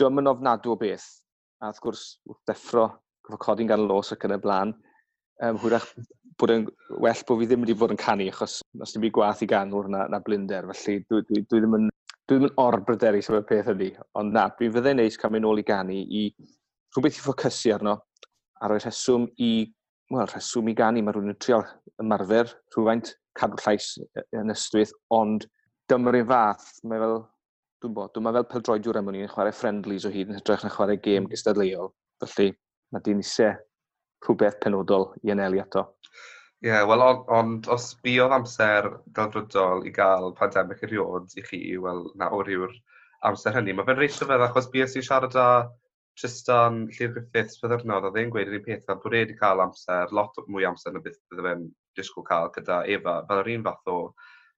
dwi'n 0.00 0.16
mynd 0.16 0.32
ofnadw 0.32 0.72
o 0.72 0.80
beth. 0.80 1.06
A 1.60 1.68
wrth 1.68 1.82
gwrs, 1.84 2.04
wrth 2.28 2.42
deffro, 2.48 2.88
gyfo 3.26 3.42
codi'n 3.44 3.68
gan 3.68 3.84
los 3.90 4.12
ac 4.16 4.24
yn 4.28 4.36
y 4.36 4.40
blaen, 4.40 4.72
um, 5.44 5.58
hwyrach 5.62 5.88
bod 6.40 6.52
yn 6.52 6.66
well 7.02 7.22
bod 7.28 7.40
fi 7.40 7.48
ddim 7.48 7.62
wedi 7.64 7.76
bod 7.80 7.94
yn 7.94 8.00
canu, 8.00 8.26
achos 8.32 8.58
os 8.82 8.92
ddim 8.92 9.06
byd 9.06 9.14
gwaith 9.16 9.44
i 9.44 9.48
ganwr 9.50 9.88
na, 9.92 10.04
na 10.12 10.20
blinder, 10.24 10.68
felly 10.72 10.98
dwi, 11.08 11.22
dwi, 11.28 11.42
dwi 11.48 11.62
ddim 11.62 11.76
yn 11.78 11.86
dwi 12.26 12.38
ddim 12.38 12.48
yn 12.48 12.56
orbryderu 12.60 13.22
sef 13.22 13.38
y 13.38 13.42
peth 13.48 13.70
ydy, 13.72 13.90
ond 14.20 14.34
na, 14.36 14.48
dwi 14.58 14.70
fyddai 14.74 14.96
neis 14.98 15.16
cael 15.20 15.32
mynd 15.34 15.46
nôl 15.46 15.62
i 15.62 15.66
ganu 15.66 15.96
i 15.96 16.24
rhywbeth 16.96 17.20
i 17.20 17.24
ffocysu 17.24 17.76
arno, 17.76 17.96
a 18.60 18.70
roi 18.70 18.80
rheswm 18.80 19.28
i, 19.42 19.52
wel, 20.12 20.26
rheswm 20.32 20.72
i 20.72 20.74
ganu, 20.76 21.04
mae 21.04 21.16
rhywun 21.16 21.32
yn 21.32 21.38
trio 21.44 21.62
ymarfer 22.02 22.50
rhywfaint 22.74 23.14
cadw 23.38 23.60
llais 23.62 23.92
yn 24.36 24.52
ystwyth, 24.52 24.92
ond 25.14 25.46
dyma'r 25.92 26.20
un 26.20 26.28
fath, 26.32 26.68
mae 26.84 27.00
fel, 27.00 27.20
dwi'n 27.84 27.96
bod, 27.96 28.12
dwi'n 28.16 28.28
fel 28.32 28.48
peldroediwr 28.50 29.00
am 29.00 29.12
yn 29.12 29.30
chwarae 29.30 29.54
friendlies 29.54 30.08
o 30.08 30.12
hyd 30.12 30.32
yn 30.32 30.40
hytrach 30.40 30.64
na 30.66 30.72
chwarae 30.74 30.98
gêm 31.04 31.28
gystadleuol, 31.30 31.92
felly 32.24 32.50
mae 32.92 33.06
dyn 33.06 33.22
eisiau 33.22 33.54
rhywbeth 34.24 34.58
penodol 34.62 35.10
i 35.22 35.34
anelu 35.34 35.60
ato. 35.62 35.86
Ie, 36.64 36.70
yeah, 36.70 36.84
wel, 36.88 37.02
ond 37.04 37.26
on, 37.36 37.56
os 37.74 37.90
buodd 38.04 38.32
amser 38.32 38.88
delfrydol 39.16 39.84
i 39.86 39.92
gael 39.96 40.30
pandemig 40.38 40.80
eriod 40.86 41.34
i 41.36 41.44
chi, 41.44 41.60
wel, 41.82 42.06
nawr 42.16 42.48
yw'r 42.54 42.72
amser 43.28 43.54
hynny. 43.56 43.74
Mae 43.76 43.86
fe'n 43.88 44.00
reisio 44.00 44.28
fedd 44.28 44.44
achos 44.46 44.70
bues 44.72 44.96
i 44.96 45.02
siarad 45.04 45.36
â 45.36 45.48
Tristan 46.16 46.86
Llyr 46.96 47.12
Griffiths 47.12 47.60
byddyrnod, 47.60 48.06
a 48.08 48.10
ddyn 48.14 48.32
gweud 48.32 48.48
yr 48.48 48.56
un 48.56 48.64
peth, 48.64 48.86
bod 48.88 49.12
e 49.12 49.20
wedi 49.20 49.36
cael 49.36 49.60
amser, 49.66 50.12
lot 50.16 50.38
mwy 50.48 50.64
amser 50.64 50.94
na 50.94 51.02
beth 51.04 51.18
bydde 51.28 51.44
fe'n 51.44 51.66
disgwyl 51.98 52.24
cael 52.30 52.48
gyda 52.54 52.80
Efa, 52.94 53.18
fel 53.28 53.42
yr 53.42 53.50
un 53.52 53.66
fath 53.66 53.92
o 53.92 53.98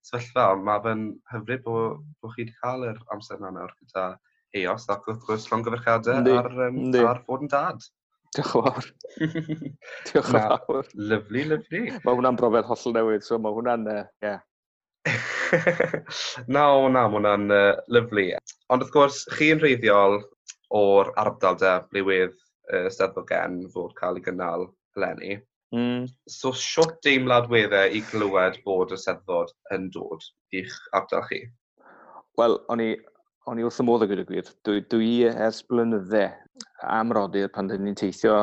sefyllfa, 0.07 0.45
ond 0.55 0.67
mae 0.69 0.85
fe'n 0.87 1.05
hyfryd 1.33 1.65
bod, 1.67 2.05
bod 2.23 2.35
chi 2.37 2.45
wedi 2.45 2.55
cael 2.63 2.87
yr 2.93 3.01
amser 3.15 3.43
yna 3.43 3.51
nawr 3.57 3.75
gyda 3.81 4.07
EOS 4.61 4.87
ac 4.95 5.11
wrth 5.11 5.25
gwrs 5.27 5.49
llongyfarchiadau 5.51 6.39
ar, 6.39 6.53
um, 6.69 6.79
ar 7.03 7.23
fod 7.27 7.45
yn 7.45 7.53
dad. 7.53 7.83
Diolch 8.37 8.55
yn 8.59 8.65
fawr. 8.67 8.89
Diolch 10.09 10.33
yn 10.33 10.37
fawr. 10.37 10.91
Lyflu, 11.11 11.45
lyflu. 11.53 11.83
Mae 12.05 12.19
hwnna'n 12.19 12.39
brofiad 12.39 12.69
hollol 12.69 12.97
newydd, 12.99 13.25
so 13.27 13.39
mae 13.41 13.57
hwnna'n, 13.57 13.89
ie. 13.93 14.03
uh, 14.03 14.09
yeah. 14.27 14.41
na, 16.47 16.65
o 16.77 16.89
na, 16.93 17.07
mae 17.07 17.17
hwnna'n 17.17 17.55
uh, 17.55 17.71
lyflu. 17.95 18.27
Ond 18.73 18.85
wrth 18.85 18.95
gwrs, 18.95 19.23
chi'n 19.39 19.63
reiddiol 19.65 20.21
o'r 20.77 21.13
ardal 21.21 21.57
da 21.61 21.79
bliwydd 21.89 22.35
uh, 22.37 22.89
Steddfod 22.93 23.29
Gen 23.31 23.63
fod 23.73 23.95
cael 23.99 24.21
ei 24.21 24.27
gynnal 24.27 24.69
eleni. 24.99 25.39
Mm. 25.75 26.09
So, 26.29 26.53
siwt 26.57 26.99
deimlad 27.05 27.49
weddau 27.53 27.89
e 27.89 27.99
i 28.01 28.05
glywed 28.13 28.61
bod 28.65 28.93
y 28.93 29.01
Steddfod 29.01 29.53
yn 29.77 29.89
dod 29.95 30.25
i'ch 30.57 30.77
ardal 30.97 31.25
chi? 31.29 31.43
Wel, 32.41 32.61
o'n 32.73 32.85
i 32.85 32.93
O'n 33.49 33.57
i 33.57 33.65
wrth 33.65 33.79
y 33.81 33.85
modd 33.87 34.03
o 34.05 34.07
gyda 34.11 34.25
gwir. 34.29 34.49
Dwi, 34.67 34.81
dwi 34.93 35.13
ers 35.31 35.63
blynydde 35.71 36.27
am 36.85 37.13
rodyr 37.17 37.49
pan 37.53 37.71
dyn 37.71 37.81
ni'n 37.87 37.95
teithio 37.97 38.35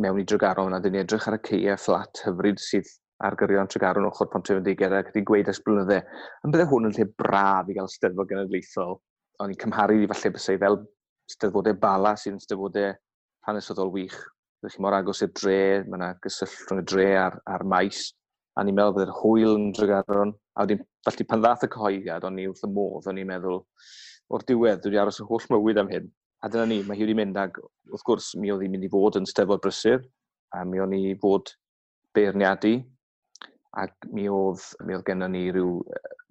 mewn 0.00 0.20
i 0.22 0.24
drygaro 0.24 0.64
yna, 0.70 0.78
dyn 0.80 0.94
ni 0.94 1.00
edrych 1.02 1.26
ar 1.28 1.36
y 1.36 1.40
ceia 1.44 1.74
fflat 1.76 2.22
hyfryd 2.24 2.62
sydd 2.64 2.88
ar 3.26 3.36
gyrion 3.36 3.68
Tregaron 3.68 4.06
ochr 4.08 4.30
Pontevedigau 4.32 4.96
ac 4.96 5.10
wedi 5.10 5.24
gweud 5.28 5.50
ers 5.52 5.60
blynydde, 5.66 5.98
yn 6.44 6.54
bydde 6.54 6.68
hwn 6.70 6.88
yn 6.88 6.96
lle 6.96 7.06
braf 7.20 7.68
i 7.68 7.76
gael 7.76 7.90
steddfod 7.92 8.30
genedlaethol. 8.30 8.96
O'n 9.44 9.52
i'n 9.52 9.60
cymharu 9.60 9.98
i 10.06 10.08
falle 10.14 10.32
bysau 10.38 10.62
fel 10.64 10.80
steddfodau 11.34 11.76
bala 11.82 12.14
sy'n 12.16 12.40
steddfodau 12.40 12.96
hanesyddol 13.50 13.92
wych. 13.92 14.16
Byddai 14.62 14.72
chi 14.72 14.84
mor 14.86 14.96
agos 14.96 15.20
i'r 15.26 15.36
dre, 15.36 15.60
mae 15.84 16.00
yna 16.00 16.10
gysylltu 16.24 16.70
rhwng 16.70 16.80
y 16.80 16.88
dre 16.94 17.10
a'r, 17.26 17.38
ar 17.44 17.68
maes. 17.74 18.06
A 18.56 18.64
ni'n 18.64 18.80
meddwl 18.80 18.96
bod 18.96 19.04
yr 19.04 19.14
hwyl 19.20 19.54
yn 19.58 19.70
Tregaron. 19.76 20.32
A 20.56 20.64
wedyn, 20.64 20.80
felly 21.04 21.28
pan 21.28 21.44
ddath 21.44 21.68
y 21.68 21.72
cyhoeddiad, 21.76 22.24
o'n 22.24 22.40
i 22.40 22.48
wrth 22.48 22.64
y 22.64 22.72
modd, 22.72 23.10
o'n 23.10 23.20
i'n 23.20 23.28
meddwl, 23.28 23.60
o'r 24.32 24.44
diwedd, 24.46 24.82
dwi 24.82 24.92
wedi 24.92 25.00
aros 25.02 25.20
y 25.22 25.26
holl 25.28 25.46
mywyd 25.52 25.80
am 25.82 25.90
hyn. 25.92 26.08
A 26.44 26.50
dyna 26.52 26.66
ni, 26.68 26.80
mae 26.84 26.98
hi 26.98 27.06
wedi 27.06 27.16
mynd 27.18 27.38
ag, 27.40 27.58
wrth 27.92 28.04
gwrs, 28.06 28.32
mi 28.40 28.50
oedd 28.52 28.64
hi'n 28.64 28.74
mynd 28.74 28.86
i 28.86 28.90
fod 28.92 29.18
yn 29.20 29.28
stefo'r 29.28 29.62
brysur, 29.62 30.02
a 30.54 30.64
mi 30.68 30.82
o'n 30.82 30.94
i 30.96 31.14
fod 31.20 31.52
beirniadu, 32.16 32.74
ac 33.82 34.08
mi 34.12 34.26
oedd, 34.32 34.62
mi 34.86 34.96
oedd 34.96 35.06
gennym 35.06 35.34
ni 35.34 35.46
rhyw 35.50 35.78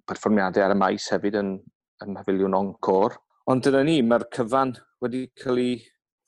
perfformiadau 0.09 0.65
ar 0.65 0.75
y 0.75 0.79
maes 0.79 1.07
hefyd 1.13 1.39
yn, 1.41 1.55
yn 2.03 2.13
Mhafiliwn 2.13 2.57
Oncor. 2.57 3.17
Ond 3.51 3.65
dyna 3.65 3.83
ni, 3.85 3.99
mae'r 4.05 4.27
cyfan 4.33 4.73
wedi 5.03 5.25
cael 5.41 5.61
ei 5.61 5.75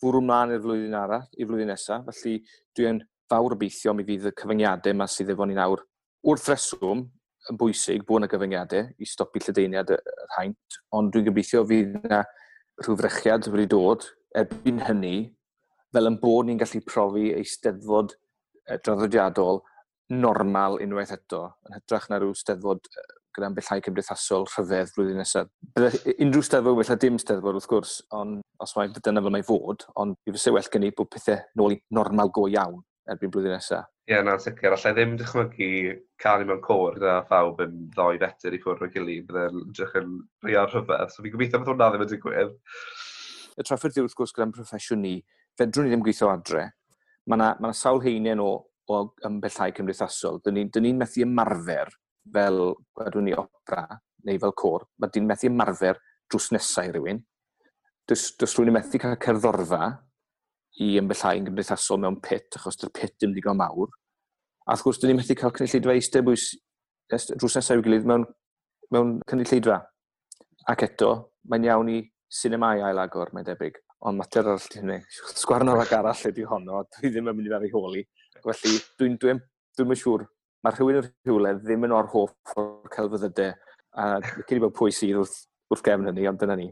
fwrw 0.01 0.21
mlaen 0.21 0.53
i'r 0.53 0.63
flwyddyn 0.63 0.97
arall, 0.97 1.25
i 1.37 1.45
flwyddyn 1.45 1.71
nesaf, 1.73 2.05
felly 2.09 2.39
dwi'n 2.77 3.01
fawr 3.29 3.55
obeithio 3.57 3.93
mi 3.97 4.05
fydd 4.07 4.29
y 4.29 4.33
cyfyngiadau 4.37 4.93
yma 4.93 5.07
sydd 5.09 5.33
efo 5.33 5.47
ni 5.49 5.57
nawr. 5.57 5.81
Wrth 6.27 6.49
reswm, 6.51 7.07
yn 7.51 7.59
bwysig 7.59 8.05
bod 8.07 8.21
yna 8.21 8.29
gyfyngiadau 8.31 8.91
i 8.97 9.07
stopi 9.07 9.41
lledeiniad 9.43 9.93
yr 9.95 10.35
haint, 10.37 10.79
ond 10.95 11.13
dwi'n 11.13 11.27
gobeithio 11.29 11.63
fydd 11.67 11.97
yna 12.01 12.21
rhyw 12.83 12.97
frechiad 12.99 13.49
wedi 13.53 13.69
dod 13.73 14.05
erbyn 14.37 14.83
hynny, 14.87 15.17
fel 15.93 16.09
yn 16.11 16.19
bod 16.21 16.47
ni'n 16.47 16.59
gallu 16.61 16.83
profi 16.85 17.31
eisteddfod 17.37 18.17
draddodiadol 18.67 19.63
normal 20.13 20.77
unwaith 20.83 21.13
eto, 21.15 21.47
yn 21.67 21.77
hytrach 21.77 22.09
na 22.09 22.19
rhyw 22.19 22.35
steddfod 22.37 22.83
gyda'n 23.37 23.55
bethau 23.57 23.81
cymdeithasol 23.85 24.47
rhyfedd 24.49 24.91
flwyddyn 24.95 25.19
nesaf. 25.21 25.49
Bydde 25.77 26.15
unrhyw 26.25 26.45
steddfod 26.45 26.77
wella 26.79 26.97
dim 27.01 27.19
steddfod 27.21 27.59
wrth 27.59 27.69
gwrs, 27.69 27.97
ond 28.17 28.41
os 28.63 28.73
mae 28.77 28.91
dyna 28.97 29.23
fel 29.23 29.35
mae 29.35 29.45
fod, 29.45 29.85
ond 30.01 30.17
i 30.25 30.33
fysa 30.33 30.53
well 30.55 30.71
gen 30.73 30.87
i 30.87 30.93
bod 30.95 31.11
pethau 31.13 31.43
nôl 31.59 31.75
i 31.75 31.81
normal 31.93 32.31
go 32.33 32.47
iawn 32.49 32.81
erbyn 33.11 33.31
blwyddyn 33.33 33.55
nesaf. 33.55 33.87
Ie, 34.07 34.13
yeah, 34.13 34.23
na'n 34.23 34.39
sicr. 34.39 34.71
Alla 34.71 34.91
i 34.91 34.95
ddim 34.95 35.15
dychmygu 35.19 35.69
cael 36.21 36.43
ei 36.43 36.47
mewn 36.47 36.61
cwr 36.63 36.95
gyda 36.97 37.15
phawb 37.27 37.59
yn 37.65 37.75
ddoi 37.95 38.19
fetr 38.21 38.55
i 38.55 38.61
ffwrdd 38.63 38.85
o'r 38.85 38.93
gilydd, 38.93 39.27
bydde'n 39.27 39.61
edrych 39.65 39.97
yn 39.99 40.13
rhi 40.45 40.57
ar 40.61 40.71
rhyfedd. 40.71 41.11
So 41.11 41.25
fi'n 41.25 41.35
gobeithio 41.35 41.61
bod 41.61 41.73
hwnna 41.73 41.89
ddim 41.91 42.05
yn 42.05 42.11
digwydd. 42.13 42.55
Y 43.57 43.67
trafferth 43.67 43.99
wrth 44.03 44.17
gwrs 44.17 44.35
gyda'n 44.35 44.55
proffesiwn 44.55 45.03
ni, 45.03 45.13
fedrwn 45.59 45.87
ni 45.87 45.93
ddim 45.93 46.05
gweithio 46.05 46.31
adre. 46.31 46.65
Mae 47.27 47.39
yna 47.39 47.51
ma 47.63 47.73
sawl 47.75 48.03
heiniau 48.05 48.43
o, 48.45 48.51
o 48.87 48.99
ymbellau 49.27 49.75
cymdeithasol. 49.79 50.41
Dyn 50.45 50.59
ni'n 50.61 50.71
ni, 50.85 50.93
methu 51.03 51.25
ymarfer 51.25 51.91
fel, 52.33 52.61
wedwn 52.99 53.27
ni, 53.27 53.35
opera 53.35 53.87
neu 54.27 54.39
fel 54.43 54.55
cwr. 54.63 54.87
Mae 55.01 55.11
dyn 55.11 55.27
methu 55.27 55.51
ymarfer 55.51 55.99
drws 56.31 56.51
nesau 56.55 56.93
rhywun. 56.95 57.23
Dys, 58.07 58.29
dys 58.39 58.55
rhywun 58.55 58.69
rwy'n 58.71 58.79
methu 58.79 59.01
cael 59.03 59.19
cerddorfa 59.23 59.81
i 60.83 60.93
ymbellau'n 61.01 61.47
gymdeithasol 61.47 62.01
mewn 62.03 62.19
pit, 62.23 62.51
achos 62.59 62.77
dy'r 62.81 62.93
pit 62.93 63.15
ddim 63.15 63.33
digon 63.35 63.57
mawr. 63.57 63.89
A 64.67 64.75
wrth 64.75 64.83
gwrs, 64.85 64.99
dyn 65.01 65.11
ni'n 65.13 65.19
methu 65.21 65.37
cael 65.37 65.53
cynulleidfa 65.55 65.95
eistedd 65.95 66.27
bwys 66.27 66.51
drws 67.09 67.57
nesaf 67.57 67.77
i'w 67.77 67.83
gilydd 67.85 68.07
mewn, 68.09 68.25
mewn 68.93 69.17
cynulleidfa. 69.31 69.79
Ac 70.69 70.83
eto, 70.85 71.11
mae'n 71.49 71.67
iawn 71.69 71.91
i 71.93 71.99
sinemau 72.39 72.83
ail 72.83 73.01
agor, 73.01 73.31
mae'n 73.33 73.47
debyg. 73.47 73.79
Ond 74.05 74.19
mater 74.19 74.45
arall 74.45 74.69
di 74.69 74.81
hynny. 74.81 74.97
Sgwarno 75.33 75.77
ag 75.81 75.93
arall 75.97 76.25
ydy 76.29 76.45
honno, 76.45 76.83
dwi 76.97 77.09
ddim 77.09 77.31
yn 77.31 77.37
mynd 77.37 77.49
i 77.49 77.53
fer 77.55 77.65
ei 77.65 77.73
holi. 77.73 78.03
Felly, 78.43 78.75
dwi'n 78.99 79.15
dwi, 79.17 79.33
dwi, 79.33 79.45
dwi, 79.79 79.87
dwi 79.87 79.99
siŵr, 80.03 80.27
mae 80.63 80.75
rhywun 80.75 80.99
o'r 80.99 81.07
rhywle 81.25 81.55
ddim 81.63 81.87
yn 81.87 81.95
o'r 81.97 82.11
hoff 82.11 82.57
o'r 82.59 82.91
celfyddydau. 82.93 83.55
A 83.97 84.19
cyn 84.21 84.59
i 84.59 84.61
bod 84.61 84.75
pwy 84.77 84.93
sydd 84.93 85.17
wrth, 85.23 85.39
wrth 85.71 85.85
gefn 85.87 86.11
hynny, 86.11 86.27
ond 86.29 86.43
dyna 86.43 86.59
ni. 86.59 86.69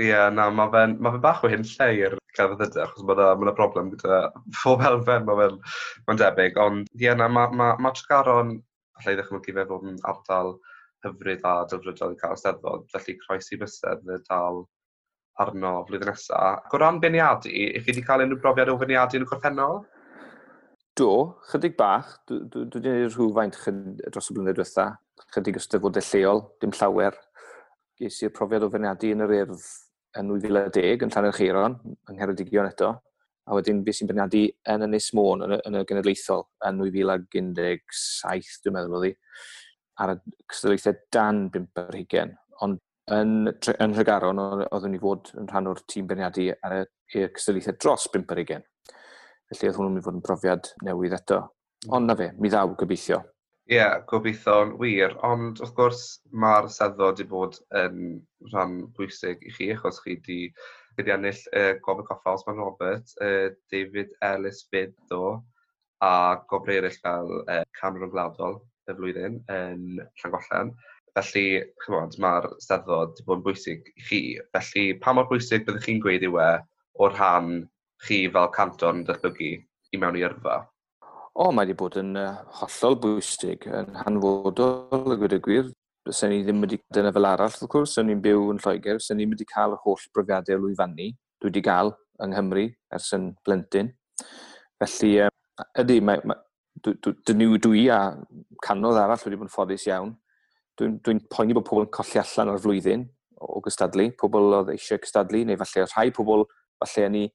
Ie, 0.00 0.08
yeah, 0.08 0.32
na, 0.34 0.48
mae 0.50 0.72
fe'n 0.72 0.96
ma 0.98 1.12
fe 1.14 1.22
bach 1.22 1.44
o 1.46 1.50
hyn 1.52 1.62
lleir 1.76 2.16
celf 2.36 2.56
ydde, 2.60 2.84
achos 2.84 3.04
mae 3.06 3.16
yna 3.16 3.34
ma 3.40 3.54
broblem 3.56 3.90
gyda 3.94 4.20
phob 4.62 4.84
elfen, 4.86 5.26
mae'n 5.28 5.58
ma 6.06 6.16
debyg. 6.22 6.60
Ond 6.62 6.88
ie, 7.00 7.12
na, 7.18 7.28
mae 7.32 7.52
ma, 7.56 7.72
ma 7.82 7.92
Tregaron, 7.96 8.56
allai 9.00 9.16
ddechmygu 9.18 9.56
fe 9.56 9.66
fod 9.70 9.90
yn 9.90 10.00
ardal 10.12 10.56
hyfryd 11.04 11.44
a 11.46 11.58
dylfrydol 11.70 12.14
i 12.14 12.20
cael 12.20 12.34
Eisteddfod, 12.36 12.86
felly 12.94 13.16
croesi 13.20 13.58
bysedd 13.60 14.08
y 14.08 14.18
dal 14.28 14.64
arno 15.42 15.72
flwyddyn 15.88 16.12
nesaf. 16.12 16.64
Ac 16.64 16.74
O 16.74 16.80
ran 16.80 17.00
beniadu, 17.02 17.52
i 17.52 17.68
chi 17.76 17.90
wedi 17.90 18.04
cael 18.06 18.24
unrhyw 18.24 18.40
brofiad 18.42 18.72
o 18.72 18.78
beniadu 18.80 19.20
yn 19.20 19.26
y 19.26 19.30
corffennol? 19.30 19.82
Do, 20.96 21.10
chydig 21.50 21.76
bach. 21.76 22.14
Dwi 22.28 22.40
wedi 22.64 22.80
gwneud 22.80 23.16
rhywfaint 23.18 23.58
dros 24.08 24.32
y 24.32 24.36
blynedd 24.36 24.56
diwetha. 24.56 24.88
Chydig 25.34 25.60
ystafodau 25.60 26.08
lleol, 26.12 26.46
dim 26.62 26.72
llawer. 26.76 27.18
Ges 28.00 28.22
i'r 28.24 28.32
profiad 28.36 28.64
o 28.64 28.72
feniadu 28.72 29.12
yn 29.12 29.24
yr 29.24 29.36
urdd 29.42 29.68
yn 30.20 30.30
2010 30.32 31.04
yn 31.06 31.12
Llanel 31.12 31.34
Cheiron, 31.36 31.76
yng 32.08 32.16
Ngheredigion 32.16 32.68
eto, 32.70 32.94
a 33.46 33.54
wedyn 33.54 33.82
beth 33.86 34.00
sy'n 34.00 34.08
bryniadu 34.10 34.42
yn 34.72 34.86
Ynys 34.88 35.12
Môn 35.14 35.44
yn 35.46 35.54
y, 35.56 35.60
yn 35.68 35.78
y 35.78 35.84
genedlaethol 35.86 36.46
yn 36.66 36.80
2017, 36.82 38.58
dwi'n 38.64 38.74
meddwl 38.74 38.98
oedd 38.98 39.06
hi, 39.08 39.12
ar 40.02 40.14
y 40.16 40.18
cystadlaethau 40.50 40.98
dan 41.14 41.44
5 41.54 41.82
ar 41.82 41.98
20, 42.00 42.34
ond 42.66 42.80
yn, 43.14 43.52
yn 43.76 43.94
Rhygaron 43.94 44.42
oeddwn 44.42 44.96
i 44.98 45.02
fod 45.02 45.30
yn 45.38 45.46
rhan 45.50 45.70
o'r 45.70 45.84
tîm 45.86 46.08
bryniadu 46.10 46.48
ar 46.56 46.80
y, 46.80 46.82
y 47.14 47.28
cystadlaethau 47.36 47.78
dros 47.84 48.08
5 48.16 48.34
ar 48.34 48.42
20. 48.42 48.66
Felly 49.46 49.70
oedd 49.70 49.78
hwnnw'n 49.78 49.94
mynd 49.94 50.02
i 50.02 50.06
fod 50.08 50.18
yn 50.18 50.26
brofiad 50.26 50.72
newydd 50.86 51.14
eto. 51.20 51.44
Hmm. 51.86 51.98
Ond 52.00 52.10
na 52.10 52.18
fe, 52.18 52.32
mi 52.40 52.50
ddaw 52.50 52.74
gobeithio. 52.74 53.22
Ie, 53.66 53.74
yeah, 53.74 53.96
gobeithio'n 54.06 54.76
wir. 54.78 55.16
Ond 55.26 55.58
wrth 55.58 55.72
gwrs 55.74 56.02
mae'r 56.30 56.68
seddfod 56.70 57.16
wedi 57.18 57.24
bod 57.32 57.56
yn 57.80 57.96
rhan 58.52 58.76
bwysig 58.94 59.40
i 59.42 59.54
chi, 59.56 59.66
achos 59.74 59.98
chi 60.04 60.12
wedi 60.12 60.36
wedi 60.96 61.10
ennill 61.10 61.40
y 61.50 61.62
uh, 61.64 61.80
gofod 61.82 62.06
coffa 62.06 62.36
Osman 62.36 62.60
Robert, 62.62 63.10
uh, 63.26 63.48
David 63.74 64.12
Ellis 64.28 64.60
Beddo 64.70 65.22
a 66.06 66.12
gofod 66.52 66.76
eraill 66.76 67.00
fel 67.02 67.32
uh, 67.40 67.64
Cameron 67.80 68.14
Gladol 68.14 68.60
y 68.86 68.94
flwyddyn 69.00 69.42
yn 69.56 69.82
Llangollen. 70.22 70.70
Felly, 71.18 71.44
chymod, 71.82 72.14
mae'r 72.22 72.46
seddfod 72.62 73.16
wedi 73.16 73.26
bod 73.26 73.40
yn 73.40 73.44
bwysig 73.48 73.90
i 73.96 74.06
chi. 74.12 74.22
Felly, 74.54 74.86
pa 75.02 75.16
mor 75.16 75.26
bwysig 75.32 75.66
byddwch 75.66 75.88
chi'n 75.88 76.00
gweud 76.06 76.28
i 76.28 76.30
we 76.38 76.48
o'r 77.02 77.18
rhan 77.18 77.50
chi 78.06 78.22
fel 78.30 78.54
canton 78.60 79.02
yn 79.02 79.10
datblygu 79.10 79.52
i 79.58 80.04
mewn 80.04 80.22
i 80.22 80.26
yrfa? 80.30 80.60
O, 81.36 81.50
mae 81.52 81.66
wedi 81.66 81.74
bod 81.76 81.98
yn 82.00 82.14
uh, 82.16 82.38
hollol 82.62 82.94
bwysig, 82.96 83.66
yn 83.68 83.90
hanfodol 84.00 85.12
y 85.12 85.16
gwyd 85.20 85.34
y 85.36 85.38
gwir. 85.44 85.66
Sa'n 86.08 86.30
ni 86.32 86.38
ddim 86.46 86.62
wedi 86.64 86.78
dyna 86.96 87.10
fel 87.12 87.28
arall, 87.28 87.52
wrth 87.52 87.68
gwrs, 87.74 87.92
sa'n 87.98 88.08
ni'n 88.08 88.22
byw 88.24 88.46
yn 88.54 88.60
Lloegr, 88.62 89.02
sa'n 89.04 89.20
ni 89.20 89.26
wedi 89.28 89.44
cael 89.50 89.74
y 89.74 89.78
holl 89.82 90.06
brofiadau 90.16 90.56
o 90.56 90.62
lwyfannu. 90.62 91.10
Dwi 91.42 91.50
wedi 91.50 91.62
cael 91.66 91.92
yng 92.24 92.32
Nghymru 92.32 92.64
ers 92.96 93.10
yn 93.18 93.26
blentyn. 93.44 93.90
Felly, 94.80 95.10
um, 95.26 95.36
ydy, 95.82 95.98
mae, 96.08 96.22
mae, 96.24 96.40
dyn 97.04 97.42
nhw 97.42 97.60
dwi 97.66 97.84
a 97.92 98.00
canodd 98.64 99.02
arall 99.02 99.28
wedi 99.28 99.42
bod 99.42 99.50
yn 99.50 99.52
ffodus 99.52 99.84
iawn. 99.90 100.16
Dwi'n 100.80 100.96
dwi, 101.02 101.18
dwi 101.18 101.34
poeni 101.36 101.58
bod 101.58 101.68
pobl 101.68 101.84
yn 101.84 101.92
colli 101.98 102.22
allan 102.22 102.54
o'r 102.54 102.64
flwyddyn 102.64 103.04
o 103.44 103.60
gystadlu, 103.66 104.08
pobl 104.16 104.62
oedd 104.62 104.72
eisiau 104.72 105.04
gystadlu, 105.04 105.44
neu 105.44 105.60
falle 105.60 105.84
rhai 105.90 106.08
pobl 106.16 106.48
falle 106.80 107.10
yn 107.10 107.20
ei 107.26 107.34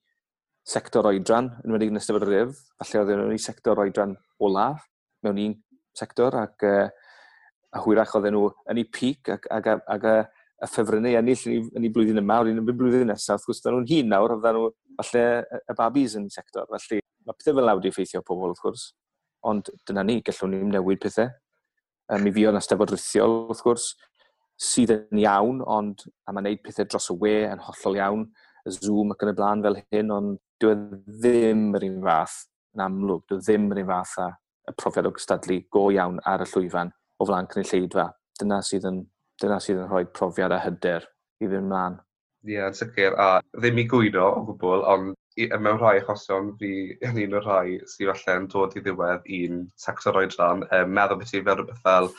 sector 0.67 1.07
oedran, 1.09 1.49
yn 1.65 1.73
wedi'i 1.73 1.91
yn 1.91 1.99
ystod 1.99 2.21
y 2.21 2.27
ryf, 2.27 2.59
falle 2.81 3.01
oedd 3.01 3.15
nhw'n 3.15 3.33
ei 3.35 3.41
sector 3.41 3.81
oedran 3.81 4.13
olaf 4.43 4.85
mewn 5.25 5.39
un 5.41 5.55
sector 5.97 6.37
ac 6.37 6.65
uh, 6.67 6.85
a 7.71 7.81
hwyrach 7.85 8.13
oedd 8.17 8.29
nhw 8.31 8.47
yn 8.71 8.81
eu 8.81 8.87
pic 8.93 9.31
ac, 9.33 9.47
ac, 9.53 9.67
ac, 9.73 9.83
ac, 9.95 10.07
y 10.61 10.69
ffefrynnau 10.69 11.17
ennill 11.17 11.43
yn, 11.49 11.69
yn 11.77 11.85
ei 11.87 11.93
blwyddyn 11.93 12.21
yma, 12.21 12.41
oedd 12.43 12.53
nhw'n 12.53 12.77
blwyddyn 12.77 13.09
nesaf, 13.09 13.41
wrth 13.47 13.63
gwrs, 13.63 13.63
nhw'n 13.65 13.87
hun 13.89 14.11
nawr, 14.11 14.35
oedd 14.35 14.45
nhw 14.57 14.67
falle 14.99 15.23
y 15.57 15.77
babis 15.77 16.17
yn 16.19 16.27
sector. 16.33 16.67
Felly, 16.69 17.01
mae 17.25 17.37
pethau 17.37 17.57
fel 17.57 17.73
awd 17.73 17.87
i 17.87 17.89
effeithio 17.89 18.21
pobl, 18.27 18.51
wrth 18.51 18.61
gwrs, 18.65 18.83
ond 19.49 19.71
dyna 19.89 20.05
ni, 20.05 20.19
gallwn 20.27 20.53
ni'n 20.53 20.75
newid 20.75 21.01
pethau. 21.01 21.31
Um, 22.11 22.21
mi 22.25 22.33
fi 22.35 22.45
o'n 22.45 22.59
astafod 22.59 22.93
rhithiol, 22.93 23.37
wrth 23.49 23.63
gwrs, 23.65 23.87
sydd 24.61 24.93
yn 24.93 25.23
iawn, 25.23 25.63
ond 25.65 26.05
a 26.27 26.35
mae'n 26.35 26.51
neud 26.51 26.61
pethau 26.65 26.85
dros 26.85 27.09
y 27.09 27.17
we 27.23 27.35
yn 27.47 27.65
hollol 27.65 27.97
iawn, 27.97 28.27
y 28.61 28.75
Zoom 28.75 29.15
ac 29.15 29.25
yn 29.25 29.31
y 29.31 29.37
blaen 29.39 29.65
fel 29.65 29.79
hyn, 29.81 30.13
ond 30.13 30.37
dyw 30.61 30.73
e 30.73 30.77
ddim 31.21 31.71
yr 31.77 31.87
un 31.87 31.99
fath 32.05 32.37
yn 32.75 32.85
amlwg, 32.85 33.25
dyw 33.27 33.39
e 33.39 33.45
ddim 33.45 33.71
yr 33.73 33.81
un 33.83 33.91
fath 33.91 34.17
a 34.21 34.27
y 34.69 34.75
profiad 34.77 35.09
o 35.09 35.13
gystadlu 35.15 35.57
go 35.73 35.87
iawn 35.93 36.19
ar 36.29 36.43
y 36.45 36.47
llwyfan 36.51 36.91
o 37.19 37.27
flaen 37.29 37.49
cynulleidfa. 37.51 38.07
Dyna 38.39 38.61
sydd 38.65 38.87
yn, 38.89 39.01
dyna 39.41 39.57
sydd 39.63 39.81
yn 39.81 39.89
rhoi 39.89 40.05
profiad 40.17 40.53
a 40.55 40.61
hyder 40.61 41.07
i 41.41 41.49
fynd 41.49 41.69
mlaen. 41.71 41.97
Ie, 42.45 42.55
yeah, 42.55 42.69
yn 42.69 42.77
sicr. 42.77 43.17
A 43.21 43.41
ddim 43.57 43.81
i 43.81 43.87
gwyno 43.89 44.27
o 44.37 44.45
gwbl, 44.51 44.85
ond 44.89 45.17
mewn 45.65 45.81
rhai 45.81 45.97
achosion 45.99 46.53
fi 46.61 46.71
yn 47.09 47.19
un 47.25 47.35
o'r 47.39 47.47
rhai 47.47 47.79
sydd 47.89 48.13
falle 48.13 48.37
yn 48.41 48.47
dod 48.53 48.77
i 48.77 48.85
ddiwedd 48.85 49.27
un 49.41 49.65
sector 49.81 50.21
oedran, 50.21 50.65
um, 50.69 50.95
meddwl 50.97 51.21
beth 51.21 51.35
i 51.35 51.43
fel 51.43 51.59
rhywbeth 51.59 51.83
fel 51.85 52.09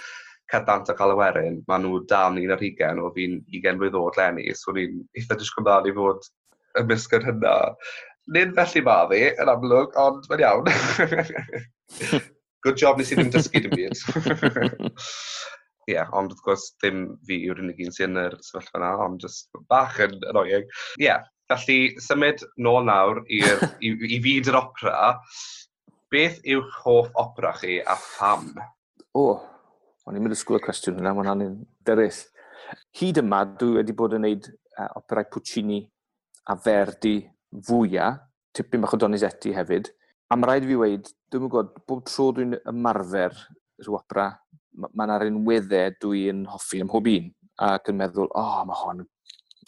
cadant 0.52 0.90
ac 0.92 1.00
alawerin, 1.00 1.62
maen 1.68 1.86
nhw 1.86 2.02
dan 2.10 2.38
un 2.38 2.54
ar 2.54 2.60
hugen 2.60 3.00
o 3.00 3.10
fi'n 3.16 3.38
20 3.54 3.78
blwydd 3.80 3.98
oed 3.98 4.18
lenni, 4.20 4.50
so 4.58 4.74
ni'n 4.76 5.00
eitha 5.16 5.38
disgwyl 5.38 5.64
mlaen 5.66 5.88
i 5.88 5.94
fod 5.96 6.26
ymysg 6.80 7.14
yn 7.18 7.28
hynna. 7.30 7.54
Nid 8.30 8.54
felly 8.54 8.82
ma 8.86 9.00
fi, 9.10 9.24
yn 9.42 9.50
amlwg, 9.50 9.96
ond 9.98 10.28
mae'n 10.30 10.44
iawn. 10.44 10.68
Good 12.62 12.78
job 12.78 13.00
nes 13.00 13.10
i 13.10 13.18
ddim 13.18 13.32
dysgu 13.34 13.64
dim 13.64 13.72
byd. 13.74 13.98
Ie, 15.90 15.96
yeah, 15.96 16.10
ond 16.14 16.30
wrth 16.30 16.44
gwrs 16.46 16.68
ddim 16.78 17.00
fi 17.26 17.40
yw'r 17.48 17.58
unig 17.64 17.80
un 17.82 17.90
sy'n 17.94 18.20
yr 18.20 18.36
sefyllfa 18.46 18.78
yna, 18.78 18.92
ond 19.02 19.24
just 19.24 19.50
bach 19.72 19.98
yn 20.04 20.14
annoying. 20.30 20.68
Ie, 21.00 21.08
yeah, 21.08 21.24
felly 21.50 21.96
symud 22.04 22.44
nôl 22.62 22.86
nawr 22.86 23.24
i, 23.26 23.42
i, 23.82 23.90
i 23.90 24.20
fyd 24.22 24.52
yr 24.52 24.60
opera. 24.60 25.16
Beth 26.14 26.38
yw'ch 26.46 26.78
hoff 26.84 27.10
opera 27.18 27.50
chi 27.58 27.80
a 27.82 27.98
pham? 27.98 28.52
O, 29.18 29.24
oh, 29.24 29.42
o'n 30.06 30.14
i'n 30.14 30.22
mynd 30.22 30.36
i 30.36 30.38
y 30.38 30.62
cwestiwn 30.68 31.00
hwnna, 31.00 31.16
mae'n 31.18 31.34
anodd 31.34 31.58
derys. 31.82 32.28
Hyd 33.00 33.18
yma, 33.24 33.42
dwi 33.58 33.80
wedi 33.80 33.98
bod 33.98 34.14
yn 34.14 34.22
gwneud 34.22 34.46
uh, 34.52 34.86
e, 34.86 34.90
operau 35.02 35.26
Puccini 35.34 35.82
a 36.46 36.54
Verdi 36.62 37.16
fwyaf, 37.68 38.20
tipyn 38.56 38.82
bach 38.84 38.94
o 38.96 39.00
Donizetti 39.00 39.54
hefyd. 39.56 39.90
A 40.32 40.36
mae 40.36 40.48
rhaid 40.48 40.66
i 40.66 40.70
fi 40.70 40.78
weid, 40.80 41.08
dwi'n 41.32 41.44
gwybod, 41.46 41.72
bob 41.88 42.04
tro 42.08 42.30
dwi'n 42.36 42.56
ymarfer 42.72 43.34
rhyw 43.82 43.98
opera, 43.98 44.30
mae 44.72 45.08
yna 45.08 45.18
un 45.28 45.42
weddau 45.46 45.96
dwi'n 46.00 46.46
hoffi 46.52 46.80
ym 46.80 46.88
mhob 46.88 47.10
un. 47.12 47.32
Ac 47.62 47.90
yn 47.92 47.98
meddwl, 48.00 48.30
o, 48.30 48.42
oh, 48.42 48.62
mae 48.68 48.80
hon, 48.80 49.02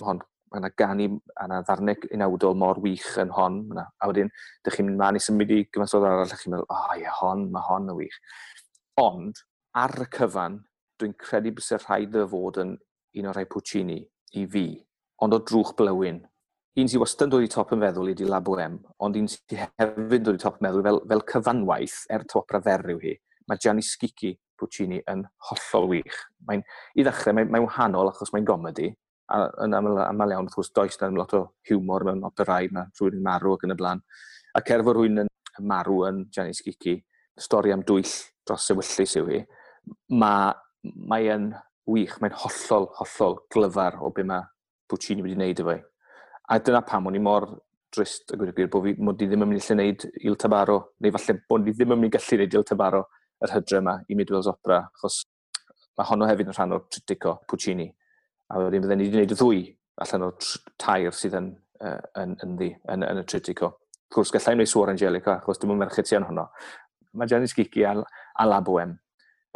ma 0.00 0.08
hon 0.08 0.22
mae 0.54 0.62
yna 0.62 0.70
gani, 0.78 1.08
mae 1.10 1.48
yna 1.48 1.60
ddarnau 1.66 2.08
unawdol 2.14 2.56
mor 2.58 2.78
wych 2.82 3.08
yn 3.20 3.32
hon. 3.34 3.60
Yna. 3.74 3.88
A 3.98 4.10
wedyn, 4.10 4.30
dych 4.64 4.78
chi'n 4.78 4.88
mynd 4.88 5.00
man 5.00 5.18
i 5.18 5.22
symud 5.22 5.50
i 5.50 5.64
gyfansodd 5.66 6.06
arall, 6.06 6.30
dych 6.30 6.44
chi'n 6.44 6.54
meddwl, 6.54 6.68
o 6.70 6.78
oh, 6.78 6.94
ie, 7.00 7.10
hon, 7.20 7.48
mae 7.52 7.66
hon 7.68 7.90
yn 7.90 7.98
wych. 7.98 8.18
Ond, 9.02 9.42
ar 9.74 9.96
y 10.04 10.08
cyfan, 10.14 10.60
dwi'n 11.00 11.16
credu 11.18 11.54
bys 11.56 11.72
y 11.74 11.80
rhaid 11.82 12.14
y 12.20 12.26
fod 12.30 12.60
yn 12.62 12.76
un 13.18 13.30
o'r 13.30 13.40
rhai 13.40 13.48
Puccini 13.50 13.98
i 14.38 14.44
fi, 14.50 14.68
ond 15.22 15.34
o 15.34 15.40
drwch 15.42 15.74
blywyn 15.78 16.22
un 16.80 16.88
sy'n 16.90 17.02
wastad 17.02 17.30
dod 17.30 17.44
i 17.46 17.50
top 17.50 17.72
yn 17.74 17.82
feddwl 17.84 18.10
ydy 18.10 18.26
Labo 18.26 18.56
M, 18.58 18.80
ond 19.06 19.16
un 19.18 19.28
sy'n 19.30 19.60
hefyd 19.78 20.24
dod 20.26 20.38
i 20.38 20.42
top 20.42 20.58
yn 20.58 20.66
meddwl 20.66 20.82
fel, 20.86 21.00
fel 21.12 21.22
cyfanwaith 21.30 22.00
er 22.10 22.24
to 22.30 22.40
opera 22.40 22.60
ferryw 22.64 22.98
hi, 23.02 23.14
mae 23.46 23.60
Gianni 23.62 23.84
Schicchi 23.86 24.32
Puccini 24.58 24.98
yn 25.10 25.22
hollol 25.50 25.88
wych. 25.92 26.18
Mae'n, 26.48 26.64
I 26.98 27.06
ddechrau, 27.06 27.36
mae'n 27.38 27.52
mae 27.54 27.62
wahanol 27.62 28.10
achos 28.10 28.34
mae'n 28.34 28.48
gomedi, 28.48 28.88
a 29.30 29.44
yn 29.64 29.78
aml, 29.78 30.00
aml 30.02 30.34
iawn, 30.34 30.50
wrth 30.50 30.58
gwrs, 30.58 30.72
does 30.74 30.98
na'n 31.00 31.18
lot 31.18 31.36
o 31.38 31.44
hiwmor 31.70 32.08
mewn 32.08 32.26
operau, 32.26 32.68
mae 32.74 32.90
rhywun 32.90 33.20
yn 33.20 33.24
marw 33.28 33.54
ac 33.54 33.68
yn 33.68 33.76
y 33.76 33.78
blaen. 33.78 34.02
A 34.54 34.62
cerf 34.66 34.90
o 34.90 34.96
rhywun 34.96 35.24
yn 35.24 35.32
marw 35.70 36.02
yn 36.10 36.24
Gianni 36.34 36.58
Schicchi, 36.58 36.98
stori 37.38 37.74
am 37.74 37.86
dwyll 37.86 38.10
dros 38.46 38.66
sefyllus 38.66 39.16
yw 39.22 39.30
hi, 39.30 39.44
mae, 40.10 40.52
mae 40.82 41.30
yn 41.38 41.50
wych, 41.90 42.18
mae'n 42.18 42.34
hollol, 42.42 42.90
hollol 42.98 43.42
glyfar 43.54 44.02
o 44.02 44.10
be 44.14 44.26
mae 44.26 44.46
Puccini 44.90 45.22
wedi 45.24 45.38
wneud 45.38 45.62
efo 45.62 45.78
hi. 45.78 45.82
A 46.52 46.58
dyna 46.60 46.82
pam 46.84 47.06
o'n 47.08 47.16
i 47.16 47.22
mor 47.24 47.46
drist 47.94 48.34
y 48.34 48.38
gwir 48.40 48.68
bod 48.72 48.84
fi 48.84 48.94
mod 49.00 49.22
i 49.22 49.28
ddim 49.28 49.44
yn 49.44 49.50
mynd 49.50 49.62
i 49.62 49.64
lle 49.64 49.76
wneud 49.76 50.06
Il 50.28 50.36
Tabaro, 50.40 50.78
neu 51.00 51.14
falle 51.14 51.38
bod 51.48 51.68
i 51.68 51.72
ddim 51.72 51.94
yn 51.94 52.02
mynd 52.02 52.10
i 52.10 52.16
gallu 52.16 52.38
wneud 52.40 52.56
Il 52.58 52.66
Tabaro 52.68 53.04
yr 53.44 53.54
hydre 53.54 53.80
yma 53.80 53.94
i 54.08 54.18
Midwells 54.18 54.48
Opera, 54.50 54.80
achos 54.88 55.22
mae 55.98 56.08
honno 56.10 56.28
hefyd 56.28 56.50
yn 56.50 56.56
rhan 56.56 56.74
o'r 56.76 56.84
Tritico 56.90 57.36
Puccini. 57.48 57.86
A 58.50 58.60
wedyn 58.60 58.84
fydden 58.84 59.00
ni 59.00 59.06
wedi 59.06 59.16
gwneud 59.16 59.34
y 59.34 59.38
ddwy 59.38 59.62
allan 60.04 60.26
o'r 60.26 60.50
tair 60.80 61.14
sydd 61.14 61.38
yn, 61.38 61.48
uh, 61.80 61.98
yn, 62.22 62.36
yn, 62.44 62.54
ddi, 62.58 62.70
yn, 62.92 63.06
yn, 63.06 63.22
y 63.22 63.26
Tritico. 63.30 63.70
Wrth 64.04 64.18
gwrs, 64.18 64.34
gallai 64.34 64.58
wneud 64.58 64.70
swor 64.70 64.92
Angelica, 64.92 65.38
achos 65.38 65.62
dim 65.62 65.72
yn 65.74 65.80
merched 65.80 66.10
sy'n 66.10 66.26
honno. 66.28 66.48
Mae 67.14 67.30
Janis 67.30 67.54
Gigi 67.54 67.86
a, 67.86 67.94
a 67.94 68.46
Labwem 68.48 68.96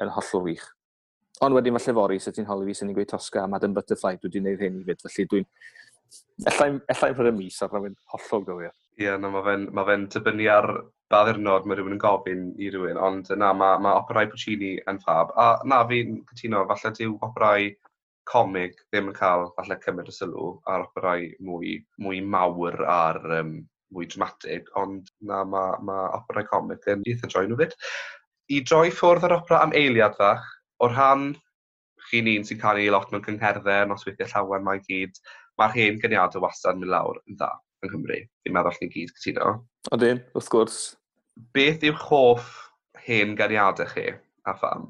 yn 0.02 0.14
hollol 0.14 0.46
wych. 0.46 0.64
Ond 1.44 1.54
wedyn 1.54 1.76
falle 1.78 1.94
fori, 1.94 2.18
sut 2.22 2.38
ti'n 2.38 2.48
holi 2.48 2.70
fi 2.70 2.78
sy'n 2.78 2.88
ni'n 2.90 2.96
gweud 2.96 3.10
Tosca 3.12 3.44
a 3.44 3.50
Madame 3.50 3.76
Butterfly, 3.76 4.16
dwi 4.18 4.30
wedi 4.30 4.42
gwneud 4.42 4.64
hyn 4.64 4.80
i 4.80 4.86
fyd, 4.86 5.02
felly 5.04 5.26
dwi'n 5.30 5.46
Ellai'n 6.46 6.78
ellai 6.94 7.30
y 7.30 7.34
mis 7.38 7.62
ar 7.62 7.72
rhywun 7.72 7.96
hollol 8.12 8.46
gywir. 8.46 8.74
Ie, 8.98 9.04
yeah, 9.06 9.18
no, 9.20 9.30
mae 9.34 9.44
fe'n 9.46 9.66
ma 9.74 9.84
fe 9.86 9.96
tybynnu 10.14 10.46
ar 10.50 10.68
ba 11.12 11.22
ddirnod 11.26 11.66
mae 11.66 11.78
rhywun 11.78 11.96
yn 11.96 12.02
gofyn 12.02 12.46
i 12.60 12.70
rhywun, 12.72 12.98
ond 13.08 13.30
na, 13.40 13.52
mae 13.56 13.78
ma 13.84 13.94
operau 14.00 14.30
Puccini 14.32 14.74
yn 14.90 15.00
ffab. 15.04 15.32
A 15.38 15.48
na, 15.68 15.80
fi'n 15.90 16.18
cytuno, 16.30 16.64
falle 16.70 16.94
dyw 16.98 17.16
operau 17.26 17.70
comig 18.28 18.76
ddim 18.90 19.08
yn 19.12 19.16
cael 19.16 19.46
falle 19.56 19.78
cymryd 19.84 20.10
y 20.12 20.14
sylw 20.14 20.50
a'r 20.68 20.84
operau 20.88 21.24
mwy, 21.48 21.78
mwy 22.04 22.20
mawr 22.34 22.76
a'r 22.84 23.20
um, 23.38 23.54
mwy 23.94 24.08
dramatig, 24.12 24.68
ond 24.76 25.08
na, 25.24 25.42
mae 25.48 25.78
ma 25.88 25.98
operau 26.18 26.48
comig 26.50 26.88
yn 26.92 27.06
eitha 27.08 27.30
joen 27.32 27.52
nhw 27.52 27.60
fyd. 27.62 27.76
I 28.52 28.60
droi 28.68 28.88
ffwrdd 28.92 29.28
ar 29.28 29.38
opera 29.38 29.62
am 29.64 29.74
eiliad 29.76 30.16
fach, 30.20 30.44
o'r 30.84 30.94
rhan 30.94 31.30
chi'n 32.08 32.28
un 32.34 32.46
sy'n 32.48 32.60
cael 32.60 32.80
ei 32.82 32.92
lot 32.92 33.10
mewn 33.12 33.24
cyngherddau, 33.24 33.88
nosweithiau 33.88 34.30
llawer 34.32 34.64
mae 34.64 34.82
gyd, 34.84 35.16
mae'r 35.58 35.74
hen 35.76 35.98
gyniadau 36.02 36.44
wastad 36.44 36.76
yn 36.76 36.84
mynd 36.84 36.94
lawr 36.94 37.20
yn 37.24 37.38
dda 37.38 37.50
yng 37.84 37.92
Nghymru. 37.92 38.20
Fi'n 38.44 38.56
meddwl 38.56 38.78
ni 38.82 38.90
gyd 38.94 39.14
cytuno. 39.16 39.56
Odi, 39.94 40.12
wrth 40.34 40.52
gwrs. 40.54 40.78
Beth 41.54 41.84
yw'ch 41.86 42.06
hoff 42.10 42.54
hen 43.06 43.36
gyniadau 43.38 43.90
chi 43.90 44.08
a 44.48 44.54
pham? 44.58 44.88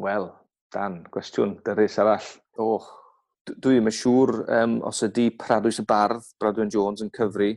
Wel, 0.00 0.28
Dan, 0.74 1.00
gwestiwn 1.12 1.56
dyrus 1.64 1.98
arall. 2.02 2.26
Och, 2.62 2.88
dwi 3.46 3.76
ddim 3.76 3.90
yn 3.90 3.94
siŵr 3.94 4.32
um, 4.58 4.74
os 4.88 5.04
ydy 5.06 5.28
Pradwys 5.38 5.78
y 5.80 5.86
Bardd, 5.88 6.26
Bradwyn 6.42 6.72
Jones, 6.72 7.04
yn 7.04 7.12
cyfri 7.14 7.54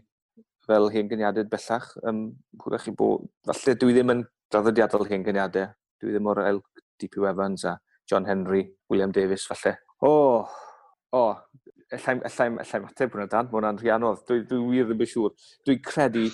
fel 0.70 0.92
hen 0.94 1.10
gyniadau 1.10 1.48
bellach. 1.50 1.90
Um, 2.06 2.28
hwyrach 2.62 2.86
chi 2.86 2.94
bod... 2.96 3.26
Falle 3.50 3.76
dwi 3.82 3.96
ddim 3.96 4.14
yn 4.14 4.24
draddodiadol 4.54 5.08
hen 5.10 5.26
gyniadau. 5.26 5.74
Dwi 6.00 6.14
ddim 6.14 6.30
o'r 6.32 6.44
elg 6.46 6.84
D.P. 7.02 7.26
Evans 7.28 7.66
a 7.66 7.76
John 8.10 8.28
Henry, 8.30 8.64
William 8.90 9.12
Davis, 9.16 9.48
falle. 9.50 9.76
O, 10.00 10.12
oh, 10.12 10.60
o, 11.12 11.24
oh, 11.24 11.59
allai'm, 11.96 12.22
allai, 12.28 12.48
allai 12.64 12.82
mateb 12.84 13.14
hwnna 13.14 13.28
dan, 13.30 13.50
mae 13.50 13.60
hwnna'n 13.60 13.80
rhianodd. 13.82 14.24
Dwi, 14.28 14.44
dwi 14.50 14.60
wir 14.70 14.90
ddim 14.90 15.04
yn 15.06 15.12
siŵr. 15.14 15.36
Dwi'n 15.68 15.82
credu, 15.86 16.26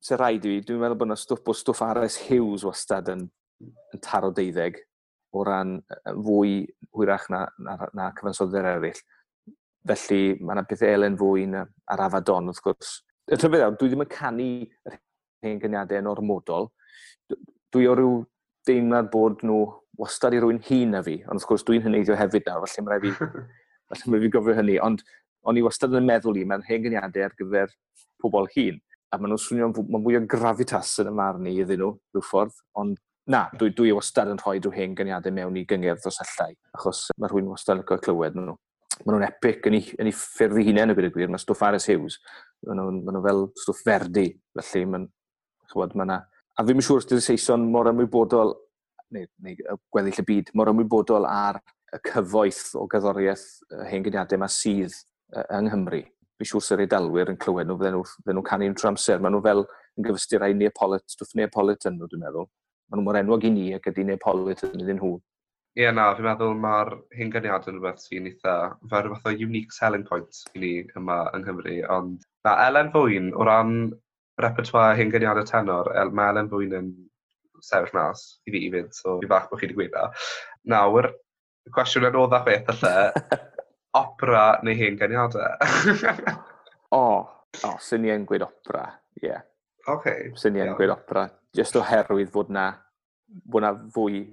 se 0.00 0.16
i 0.16 0.40
fi. 0.40 0.54
dwi'n 0.66 0.80
meddwl 0.80 0.98
bod 0.98 1.10
yna 1.10 1.18
stwff 1.20 1.48
o 1.48 1.54
stwff 1.54 1.82
RS 1.86 2.18
Hughes 2.26 2.64
wastad 2.64 3.10
yn, 3.12 3.26
yn 3.60 4.02
taro 4.02 4.30
deuddeg 4.34 4.80
o 5.32 5.44
ran 5.46 5.78
fwy 6.06 6.64
hwyrach 6.96 7.28
na, 7.30 7.44
na, 7.58 7.76
na 7.94 8.10
cyfansoddau 8.16 8.62
eraill. 8.62 9.02
Felly 9.86 10.22
mae 10.40 10.56
yna 10.56 10.66
beth 10.68 10.82
elen 10.88 11.18
fwy 11.20 11.46
na, 11.52 11.64
ar 11.92 12.04
afadon 12.08 12.50
wrth 12.50 12.64
gwrs. 12.64 12.96
Y 13.30 13.36
rhyfedd 13.36 13.62
iawn, 13.62 13.78
dwi 13.78 13.92
ddim 13.92 14.04
yn 14.04 14.10
canu 14.10 14.50
yr 14.90 14.98
hen 15.46 15.62
gyniadau 15.62 16.02
yn 16.02 16.10
ormodol. 16.10 16.70
Dwi 17.70 17.86
o 17.86 17.94
ryw 17.94 18.18
deimlad 18.66 19.12
bod 19.12 19.44
nhw 19.46 19.62
wastad 20.00 20.34
i 20.34 20.40
rwy'n 20.40 20.62
hun 20.66 20.96
na 20.96 21.04
fi, 21.04 21.20
ond 21.28 21.38
wrth 21.38 21.48
gwrs 21.48 21.66
dwi'n 21.68 21.84
hynneiddio 21.84 22.16
hefyd 22.18 22.48
nawr, 22.48 22.66
felly 22.66 22.86
mae 22.86 22.96
rhaid 22.96 23.20
fi 23.20 23.28
Felly 23.90 24.12
mae 24.12 24.22
fi 24.22 24.30
gofio 24.36 24.54
hynny, 24.58 24.78
ond 24.82 25.02
o'n 25.48 25.58
i 25.58 25.64
wastad 25.64 25.94
yn 25.96 26.06
meddwl 26.06 26.38
i, 26.38 26.46
mae'n 26.46 26.64
hen 26.68 26.86
gyniadau 26.86 27.26
ar 27.26 27.36
gyfer 27.38 27.74
pobl 28.22 28.48
hun. 28.54 28.80
A 29.10 29.18
maen 29.18 29.32
nhw'n 29.32 29.42
swnio, 29.42 29.70
mae 29.80 30.02
mwy 30.02 30.18
o 30.18 30.24
grafitas 30.30 30.92
yn 31.02 31.10
y 31.10 31.14
marn 31.16 31.48
i 31.50 31.56
iddyn 31.64 31.80
nhw, 31.82 31.94
rhyw 32.14 32.26
ffordd, 32.26 32.58
ond 32.78 32.98
na, 33.30 33.46
dwi, 33.58 33.72
dwi 33.76 33.92
wastad 33.96 34.30
yn 34.30 34.38
rhoi 34.40 34.58
rhyw 34.60 34.74
hen 34.74 34.96
gyniadau 34.98 35.34
mewn 35.34 35.58
i 35.58 35.64
gyngerdd 35.68 36.06
o 36.06 36.12
sellau, 36.14 36.54
achos 36.76 37.08
mae 37.18 37.30
rhywun 37.30 37.50
wastad 37.50 37.80
yn 37.80 37.86
cael 37.88 38.02
clywed 38.04 38.38
nhw. 38.38 38.56
Maen 39.00 39.16
nhw'n 39.16 39.26
epic 39.26 39.66
yn 39.70 39.78
ei, 39.78 39.86
yn 39.98 40.10
ei 40.10 40.14
ffyrdd 40.14 40.60
i 40.60 40.66
hunain 40.68 40.92
o 40.92 40.96
gyda 40.98 41.10
gwir, 41.14 41.30
mae 41.32 41.42
stwff 41.42 41.64
Aris 41.66 41.88
Hughes, 41.90 42.20
maen 42.68 42.82
nhw, 42.82 42.94
maen 43.00 43.16
nhw 43.16 43.24
fel 43.26 43.44
stwff 43.64 43.84
ferdi, 43.86 44.26
felly 44.60 44.86
mae'n, 44.92 45.08
chwod, 45.72 45.96
mae 45.96 46.08
yna... 46.08 46.20
A 46.58 46.64
fi'n 46.66 46.82
siŵr 46.84 47.00
os 47.00 47.06
ydy'r 47.08 47.22
Saeson 47.24 47.62
mor 47.72 47.88
ymwybodol, 47.88 48.52
neu, 49.14 49.28
neu 49.46 49.78
gweddill 49.94 50.20
y 50.20 50.26
byd, 50.28 50.50
mor 50.58 50.68
ymwybodol 50.74 51.24
ar 51.30 51.62
y 51.96 52.00
cyfoeth 52.06 52.74
o 52.78 52.86
gyddoriaeth 52.90 53.46
hen 53.90 54.04
gyniadau 54.06 54.38
yma 54.38 54.48
sydd 54.50 54.94
yng 55.46 55.68
Nghymru. 55.68 56.02
Fi 56.40 56.48
siŵr 56.48 56.64
sy'r 56.64 56.82
eidalwyr 56.86 57.32
yn 57.32 57.38
clywed 57.40 57.68
nhw, 57.68 57.76
fydden 57.80 57.98
nhw'n 57.98 58.38
nhw 58.38 58.44
canu'n 58.46 58.76
trwy 58.78 58.90
amser. 58.92 59.18
Maen 59.20 59.36
nhw 59.36 59.42
fel 59.44 59.64
yn 59.98 60.06
gyfystyr 60.06 60.40
rai 60.44 60.54
Neapolit, 60.56 61.04
stwff 61.10 61.34
Neapolitan 61.38 61.98
nhw, 61.98 62.08
dwi'n 62.08 62.22
meddwl. 62.24 62.48
Maen 62.88 63.02
nhw 63.02 63.06
mor 63.08 63.18
enwog 63.20 63.44
i 63.44 63.50
ni 63.52 63.66
ac 63.76 63.90
ydy 63.90 64.06
Neapolitan 64.08 64.78
iddyn 64.78 65.00
nhw. 65.00 65.18
Ie, 65.78 65.84
yeah, 65.84 65.92
na, 65.94 66.08
fi'n 66.18 66.26
meddwl 66.26 66.56
mae'r 66.58 66.88
hyn 67.14 67.28
gyniad 67.30 67.68
yn 67.70 67.76
rhywbeth 67.76 68.00
sy'n 68.02 68.24
eitha, 68.26 68.54
fel 68.90 69.04
rhywbeth 69.04 69.28
o 69.30 69.34
unique 69.36 69.74
selling 69.76 70.02
point 70.08 70.40
i 70.56 70.62
ni 70.62 70.70
yma 70.98 71.20
yng 71.36 71.44
Nghymru, 71.44 71.76
ond 71.94 72.24
na, 72.46 72.56
Elen 72.64 72.90
Fwyn, 72.90 73.28
o 73.38 73.46
ran 73.46 73.76
repertoire 74.42 74.96
hyn 74.98 75.12
gyniad 75.14 75.38
y 75.38 75.44
tenor, 75.46 75.92
el, 76.00 76.10
mae 76.16 76.32
Elen 76.32 76.50
Fwyn 76.50 76.74
yn 76.80 76.90
sefyll 77.62 77.94
mas 77.94 78.24
i 78.48 78.54
fi 78.54 78.64
i 78.66 78.72
fynd, 78.74 78.90
so 78.96 79.20
fi 79.20 79.30
fach 79.30 79.46
bod 79.50 79.60
chi 79.60 79.68
wedi 79.68 79.78
gweud 79.78 79.94
na. 79.94 80.08
Nawr, 80.74 81.12
cwestiwn 81.74 82.08
yn 82.08 82.18
oedd 82.20 82.36
a 82.36 82.40
beth 82.46 82.70
allai, 82.74 83.10
opera 84.02 84.44
neu 84.66 84.76
hen 84.78 84.98
geniadau? 85.00 85.56
o, 87.00 87.04
o, 87.66 87.72
sy'n 87.82 88.08
i'n 88.08 88.26
gweud 88.28 88.46
opera, 88.46 88.86
ie. 89.20 89.28
Yeah. 89.28 89.46
Okay. 89.90 90.30
Sy'n 90.38 90.58
i'n 90.60 90.74
gweud 90.78 90.94
opera, 90.94 91.26
jyst 91.56 91.78
oherwydd 91.80 92.32
fod 92.32 92.52
na, 92.54 92.70
bod 93.26 93.66
na 93.66 93.74
fwy, 93.94 94.24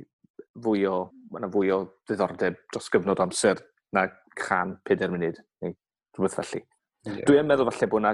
fwy 0.63 0.85
o, 0.89 0.97
bod 1.31 1.43
na 1.43 1.51
fwy 1.51 1.71
o 1.73 1.83
ddiddordeb 2.07 2.59
dros 2.71 2.89
gyfnod 2.93 3.21
amser 3.23 3.61
na 3.95 4.07
can 4.37 4.77
5 4.87 5.07
munud, 5.13 5.39
neu 5.63 5.73
rhywbeth 6.17 6.37
felly. 6.41 6.63
Yeah. 7.07 7.23
Dwi'n 7.29 7.47
meddwl 7.47 7.71
falle 7.71 7.89
bod 7.91 8.05
na 8.05 8.13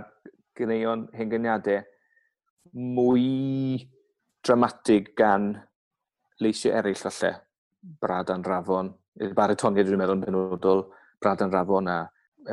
gyneuon 0.57 1.07
hen 1.17 1.31
geniadau 1.31 1.81
mwy 2.73 3.83
dramatig 4.45 5.11
gan 5.17 5.53
leisio 6.43 6.73
eraill 6.75 6.99
falle. 6.99 7.33
Brad 7.83 8.29
Anrafon, 8.31 8.93
i'r 9.21 9.37
baritoniad 9.37 9.87
dwi'n 9.87 10.01
meddwl 10.01 10.17
yn 10.17 10.25
benodol, 10.25 10.83
Brad 11.21 11.43
yn 11.45 11.53
Rafon 11.53 11.89
a 11.91 12.01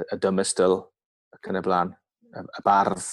y 0.01 0.19
dymystyl 0.23 0.77
ac 1.35 1.51
yn 1.51 1.59
y 1.61 1.65
blaen, 1.65 1.93
y 2.37 2.65
bardd. 2.67 3.05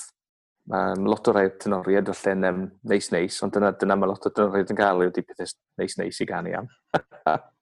Mae 0.68 0.98
lot 1.08 1.30
o 1.32 1.34
rai 1.34 1.46
tenoriad 1.56 2.10
falle'n 2.12 2.48
um, 2.50 2.64
neis-neis, 2.92 3.38
ond 3.46 3.54
dyna, 3.56 3.72
dyna 3.80 3.96
mae 3.96 4.10
lot 4.12 4.26
o 4.28 4.32
tenoriad 4.36 4.74
yn 4.74 4.80
cael 4.80 5.06
ydy 5.06 5.24
pethau 5.24 5.48
neis-neis 5.80 6.20
i 6.20 6.28
ganu 6.28 6.58
am. 6.60 6.68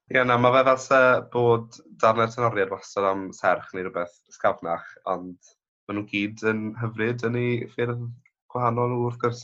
Ie, 0.05 0.19
yeah, 0.19 0.25
na, 0.25 0.37
mae 0.41 0.53
fe 0.53 0.63
fel 0.67 0.79
se 0.81 1.01
bod 1.33 1.77
darnau 2.01 2.29
tenoriad 2.33 2.73
wastad 2.73 3.05
am 3.09 3.27
serch 3.33 3.71
neu 3.73 3.85
rhywbeth 3.85 4.17
sgafnach, 4.33 4.85
ond 5.09 5.37
maen 5.85 5.99
nhw'n 5.99 6.09
gyd 6.09 6.43
yn 6.49 6.63
hyfryd 6.81 7.25
yn 7.29 7.37
ei 7.41 7.55
ffyrdd 7.73 8.07
gwahanol 8.53 8.97
wrth 9.03 9.21
gwrs. 9.21 9.43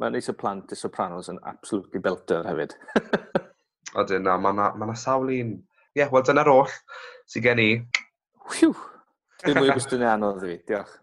Mae'n 0.00 0.16
neis 0.16 0.28
y 0.32 0.36
plant 0.36 0.72
y 0.72 0.78
sopranos 0.80 1.32
yn 1.32 1.40
absolutely 1.48 2.00
belter 2.04 2.48
hefyd. 2.48 2.76
A 3.92 4.06
na, 4.18 4.38
mae 4.40 4.54
yna 4.54 4.72
ma, 4.78 4.94
sawl 4.96 5.30
un. 5.34 5.52
Ie, 5.92 6.00
yeah, 6.00 6.10
wel 6.12 6.24
dyna'r 6.24 6.48
oll 6.48 6.72
sydd 7.28 7.44
gen 7.44 7.60
i. 7.60 7.68
Hwiw! 8.48 8.72
Dwi'n 9.42 9.58
mwy 9.58 9.72
gwestiwn 9.76 10.04
anodd 10.08 10.44
i 10.46 10.54
fi, 10.54 10.58
diolch. 10.70 10.98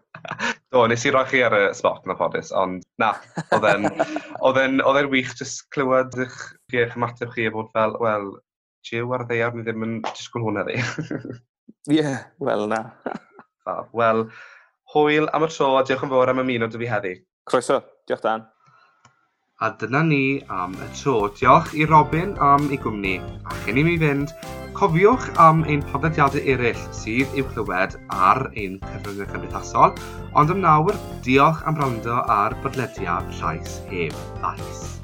Do, 0.74 0.82
nes 0.90 1.04
i 1.06 1.12
roi 1.14 1.22
chi 1.30 1.42
ar 1.46 1.54
y 1.54 1.62
spot 1.76 2.06
na 2.08 2.16
ffodus, 2.18 2.50
ond 2.56 2.82
na, 3.00 3.12
oedd 3.54 4.58
e'n 4.60 5.10
wych 5.12 5.32
jyst 5.38 5.68
clywed 5.74 6.18
eich, 6.24 6.38
eich 6.74 6.96
ymateb 6.98 7.30
chi 7.34 7.46
a 7.46 7.54
bod 7.54 7.70
fel, 7.76 7.94
wel, 8.02 8.32
jiw 8.86 9.14
ar 9.14 9.26
ddeiar, 9.28 9.52
ddeiaf, 9.54 9.58
ni 9.58 9.66
ddim 9.66 9.86
yn 9.86 9.96
disgwyl 10.10 10.48
hwnna 10.48 10.66
ddi. 10.66 10.80
Ie, 11.94 12.00
yeah, 12.00 12.24
wel 12.42 12.66
na. 12.70 12.82
Wel, 13.96 14.26
hwyl 14.94 15.30
am 15.36 15.46
y 15.46 15.50
tro 15.52 15.74
a 15.78 15.84
diolch 15.86 16.06
yn 16.06 16.12
fawr 16.12 16.32
am 16.32 16.42
ymuno 16.42 16.68
dy 16.70 16.82
fi 16.82 16.90
heddi. 16.90 17.14
Croeso, 17.50 17.78
diolch 18.10 18.26
Dan. 18.26 18.48
A 19.66 19.68
dyna 19.80 20.00
ni 20.02 20.40
am 20.48 20.72
y 20.72 20.86
tro. 20.96 21.28
Diolch 21.36 21.74
i 21.76 21.84
Robin 21.84 22.30
am 22.40 22.70
ei 22.72 22.78
gwmni. 22.80 23.18
A 23.44 23.56
chyn 23.64 23.76
i 23.76 23.82
mi 23.84 23.96
fynd, 24.00 24.32
cofiwch 24.78 25.26
am 25.46 25.60
ein 25.68 25.84
podlediadau 25.90 26.40
eraill 26.54 26.80
sydd 26.96 27.36
i'w 27.36 27.44
clywed 27.50 27.98
ar 28.28 28.40
ein 28.54 28.78
cyfryngau 28.86 29.28
cymdeithasol, 29.34 29.92
ond 30.32 30.54
am 30.56 30.64
nawr, 30.64 30.96
diolch 31.28 31.60
am 31.68 31.76
rando 31.82 32.22
ar 32.38 32.56
bodlediad 32.64 33.28
llais 33.36 33.76
heb 33.92 34.16
ddais. 34.40 34.99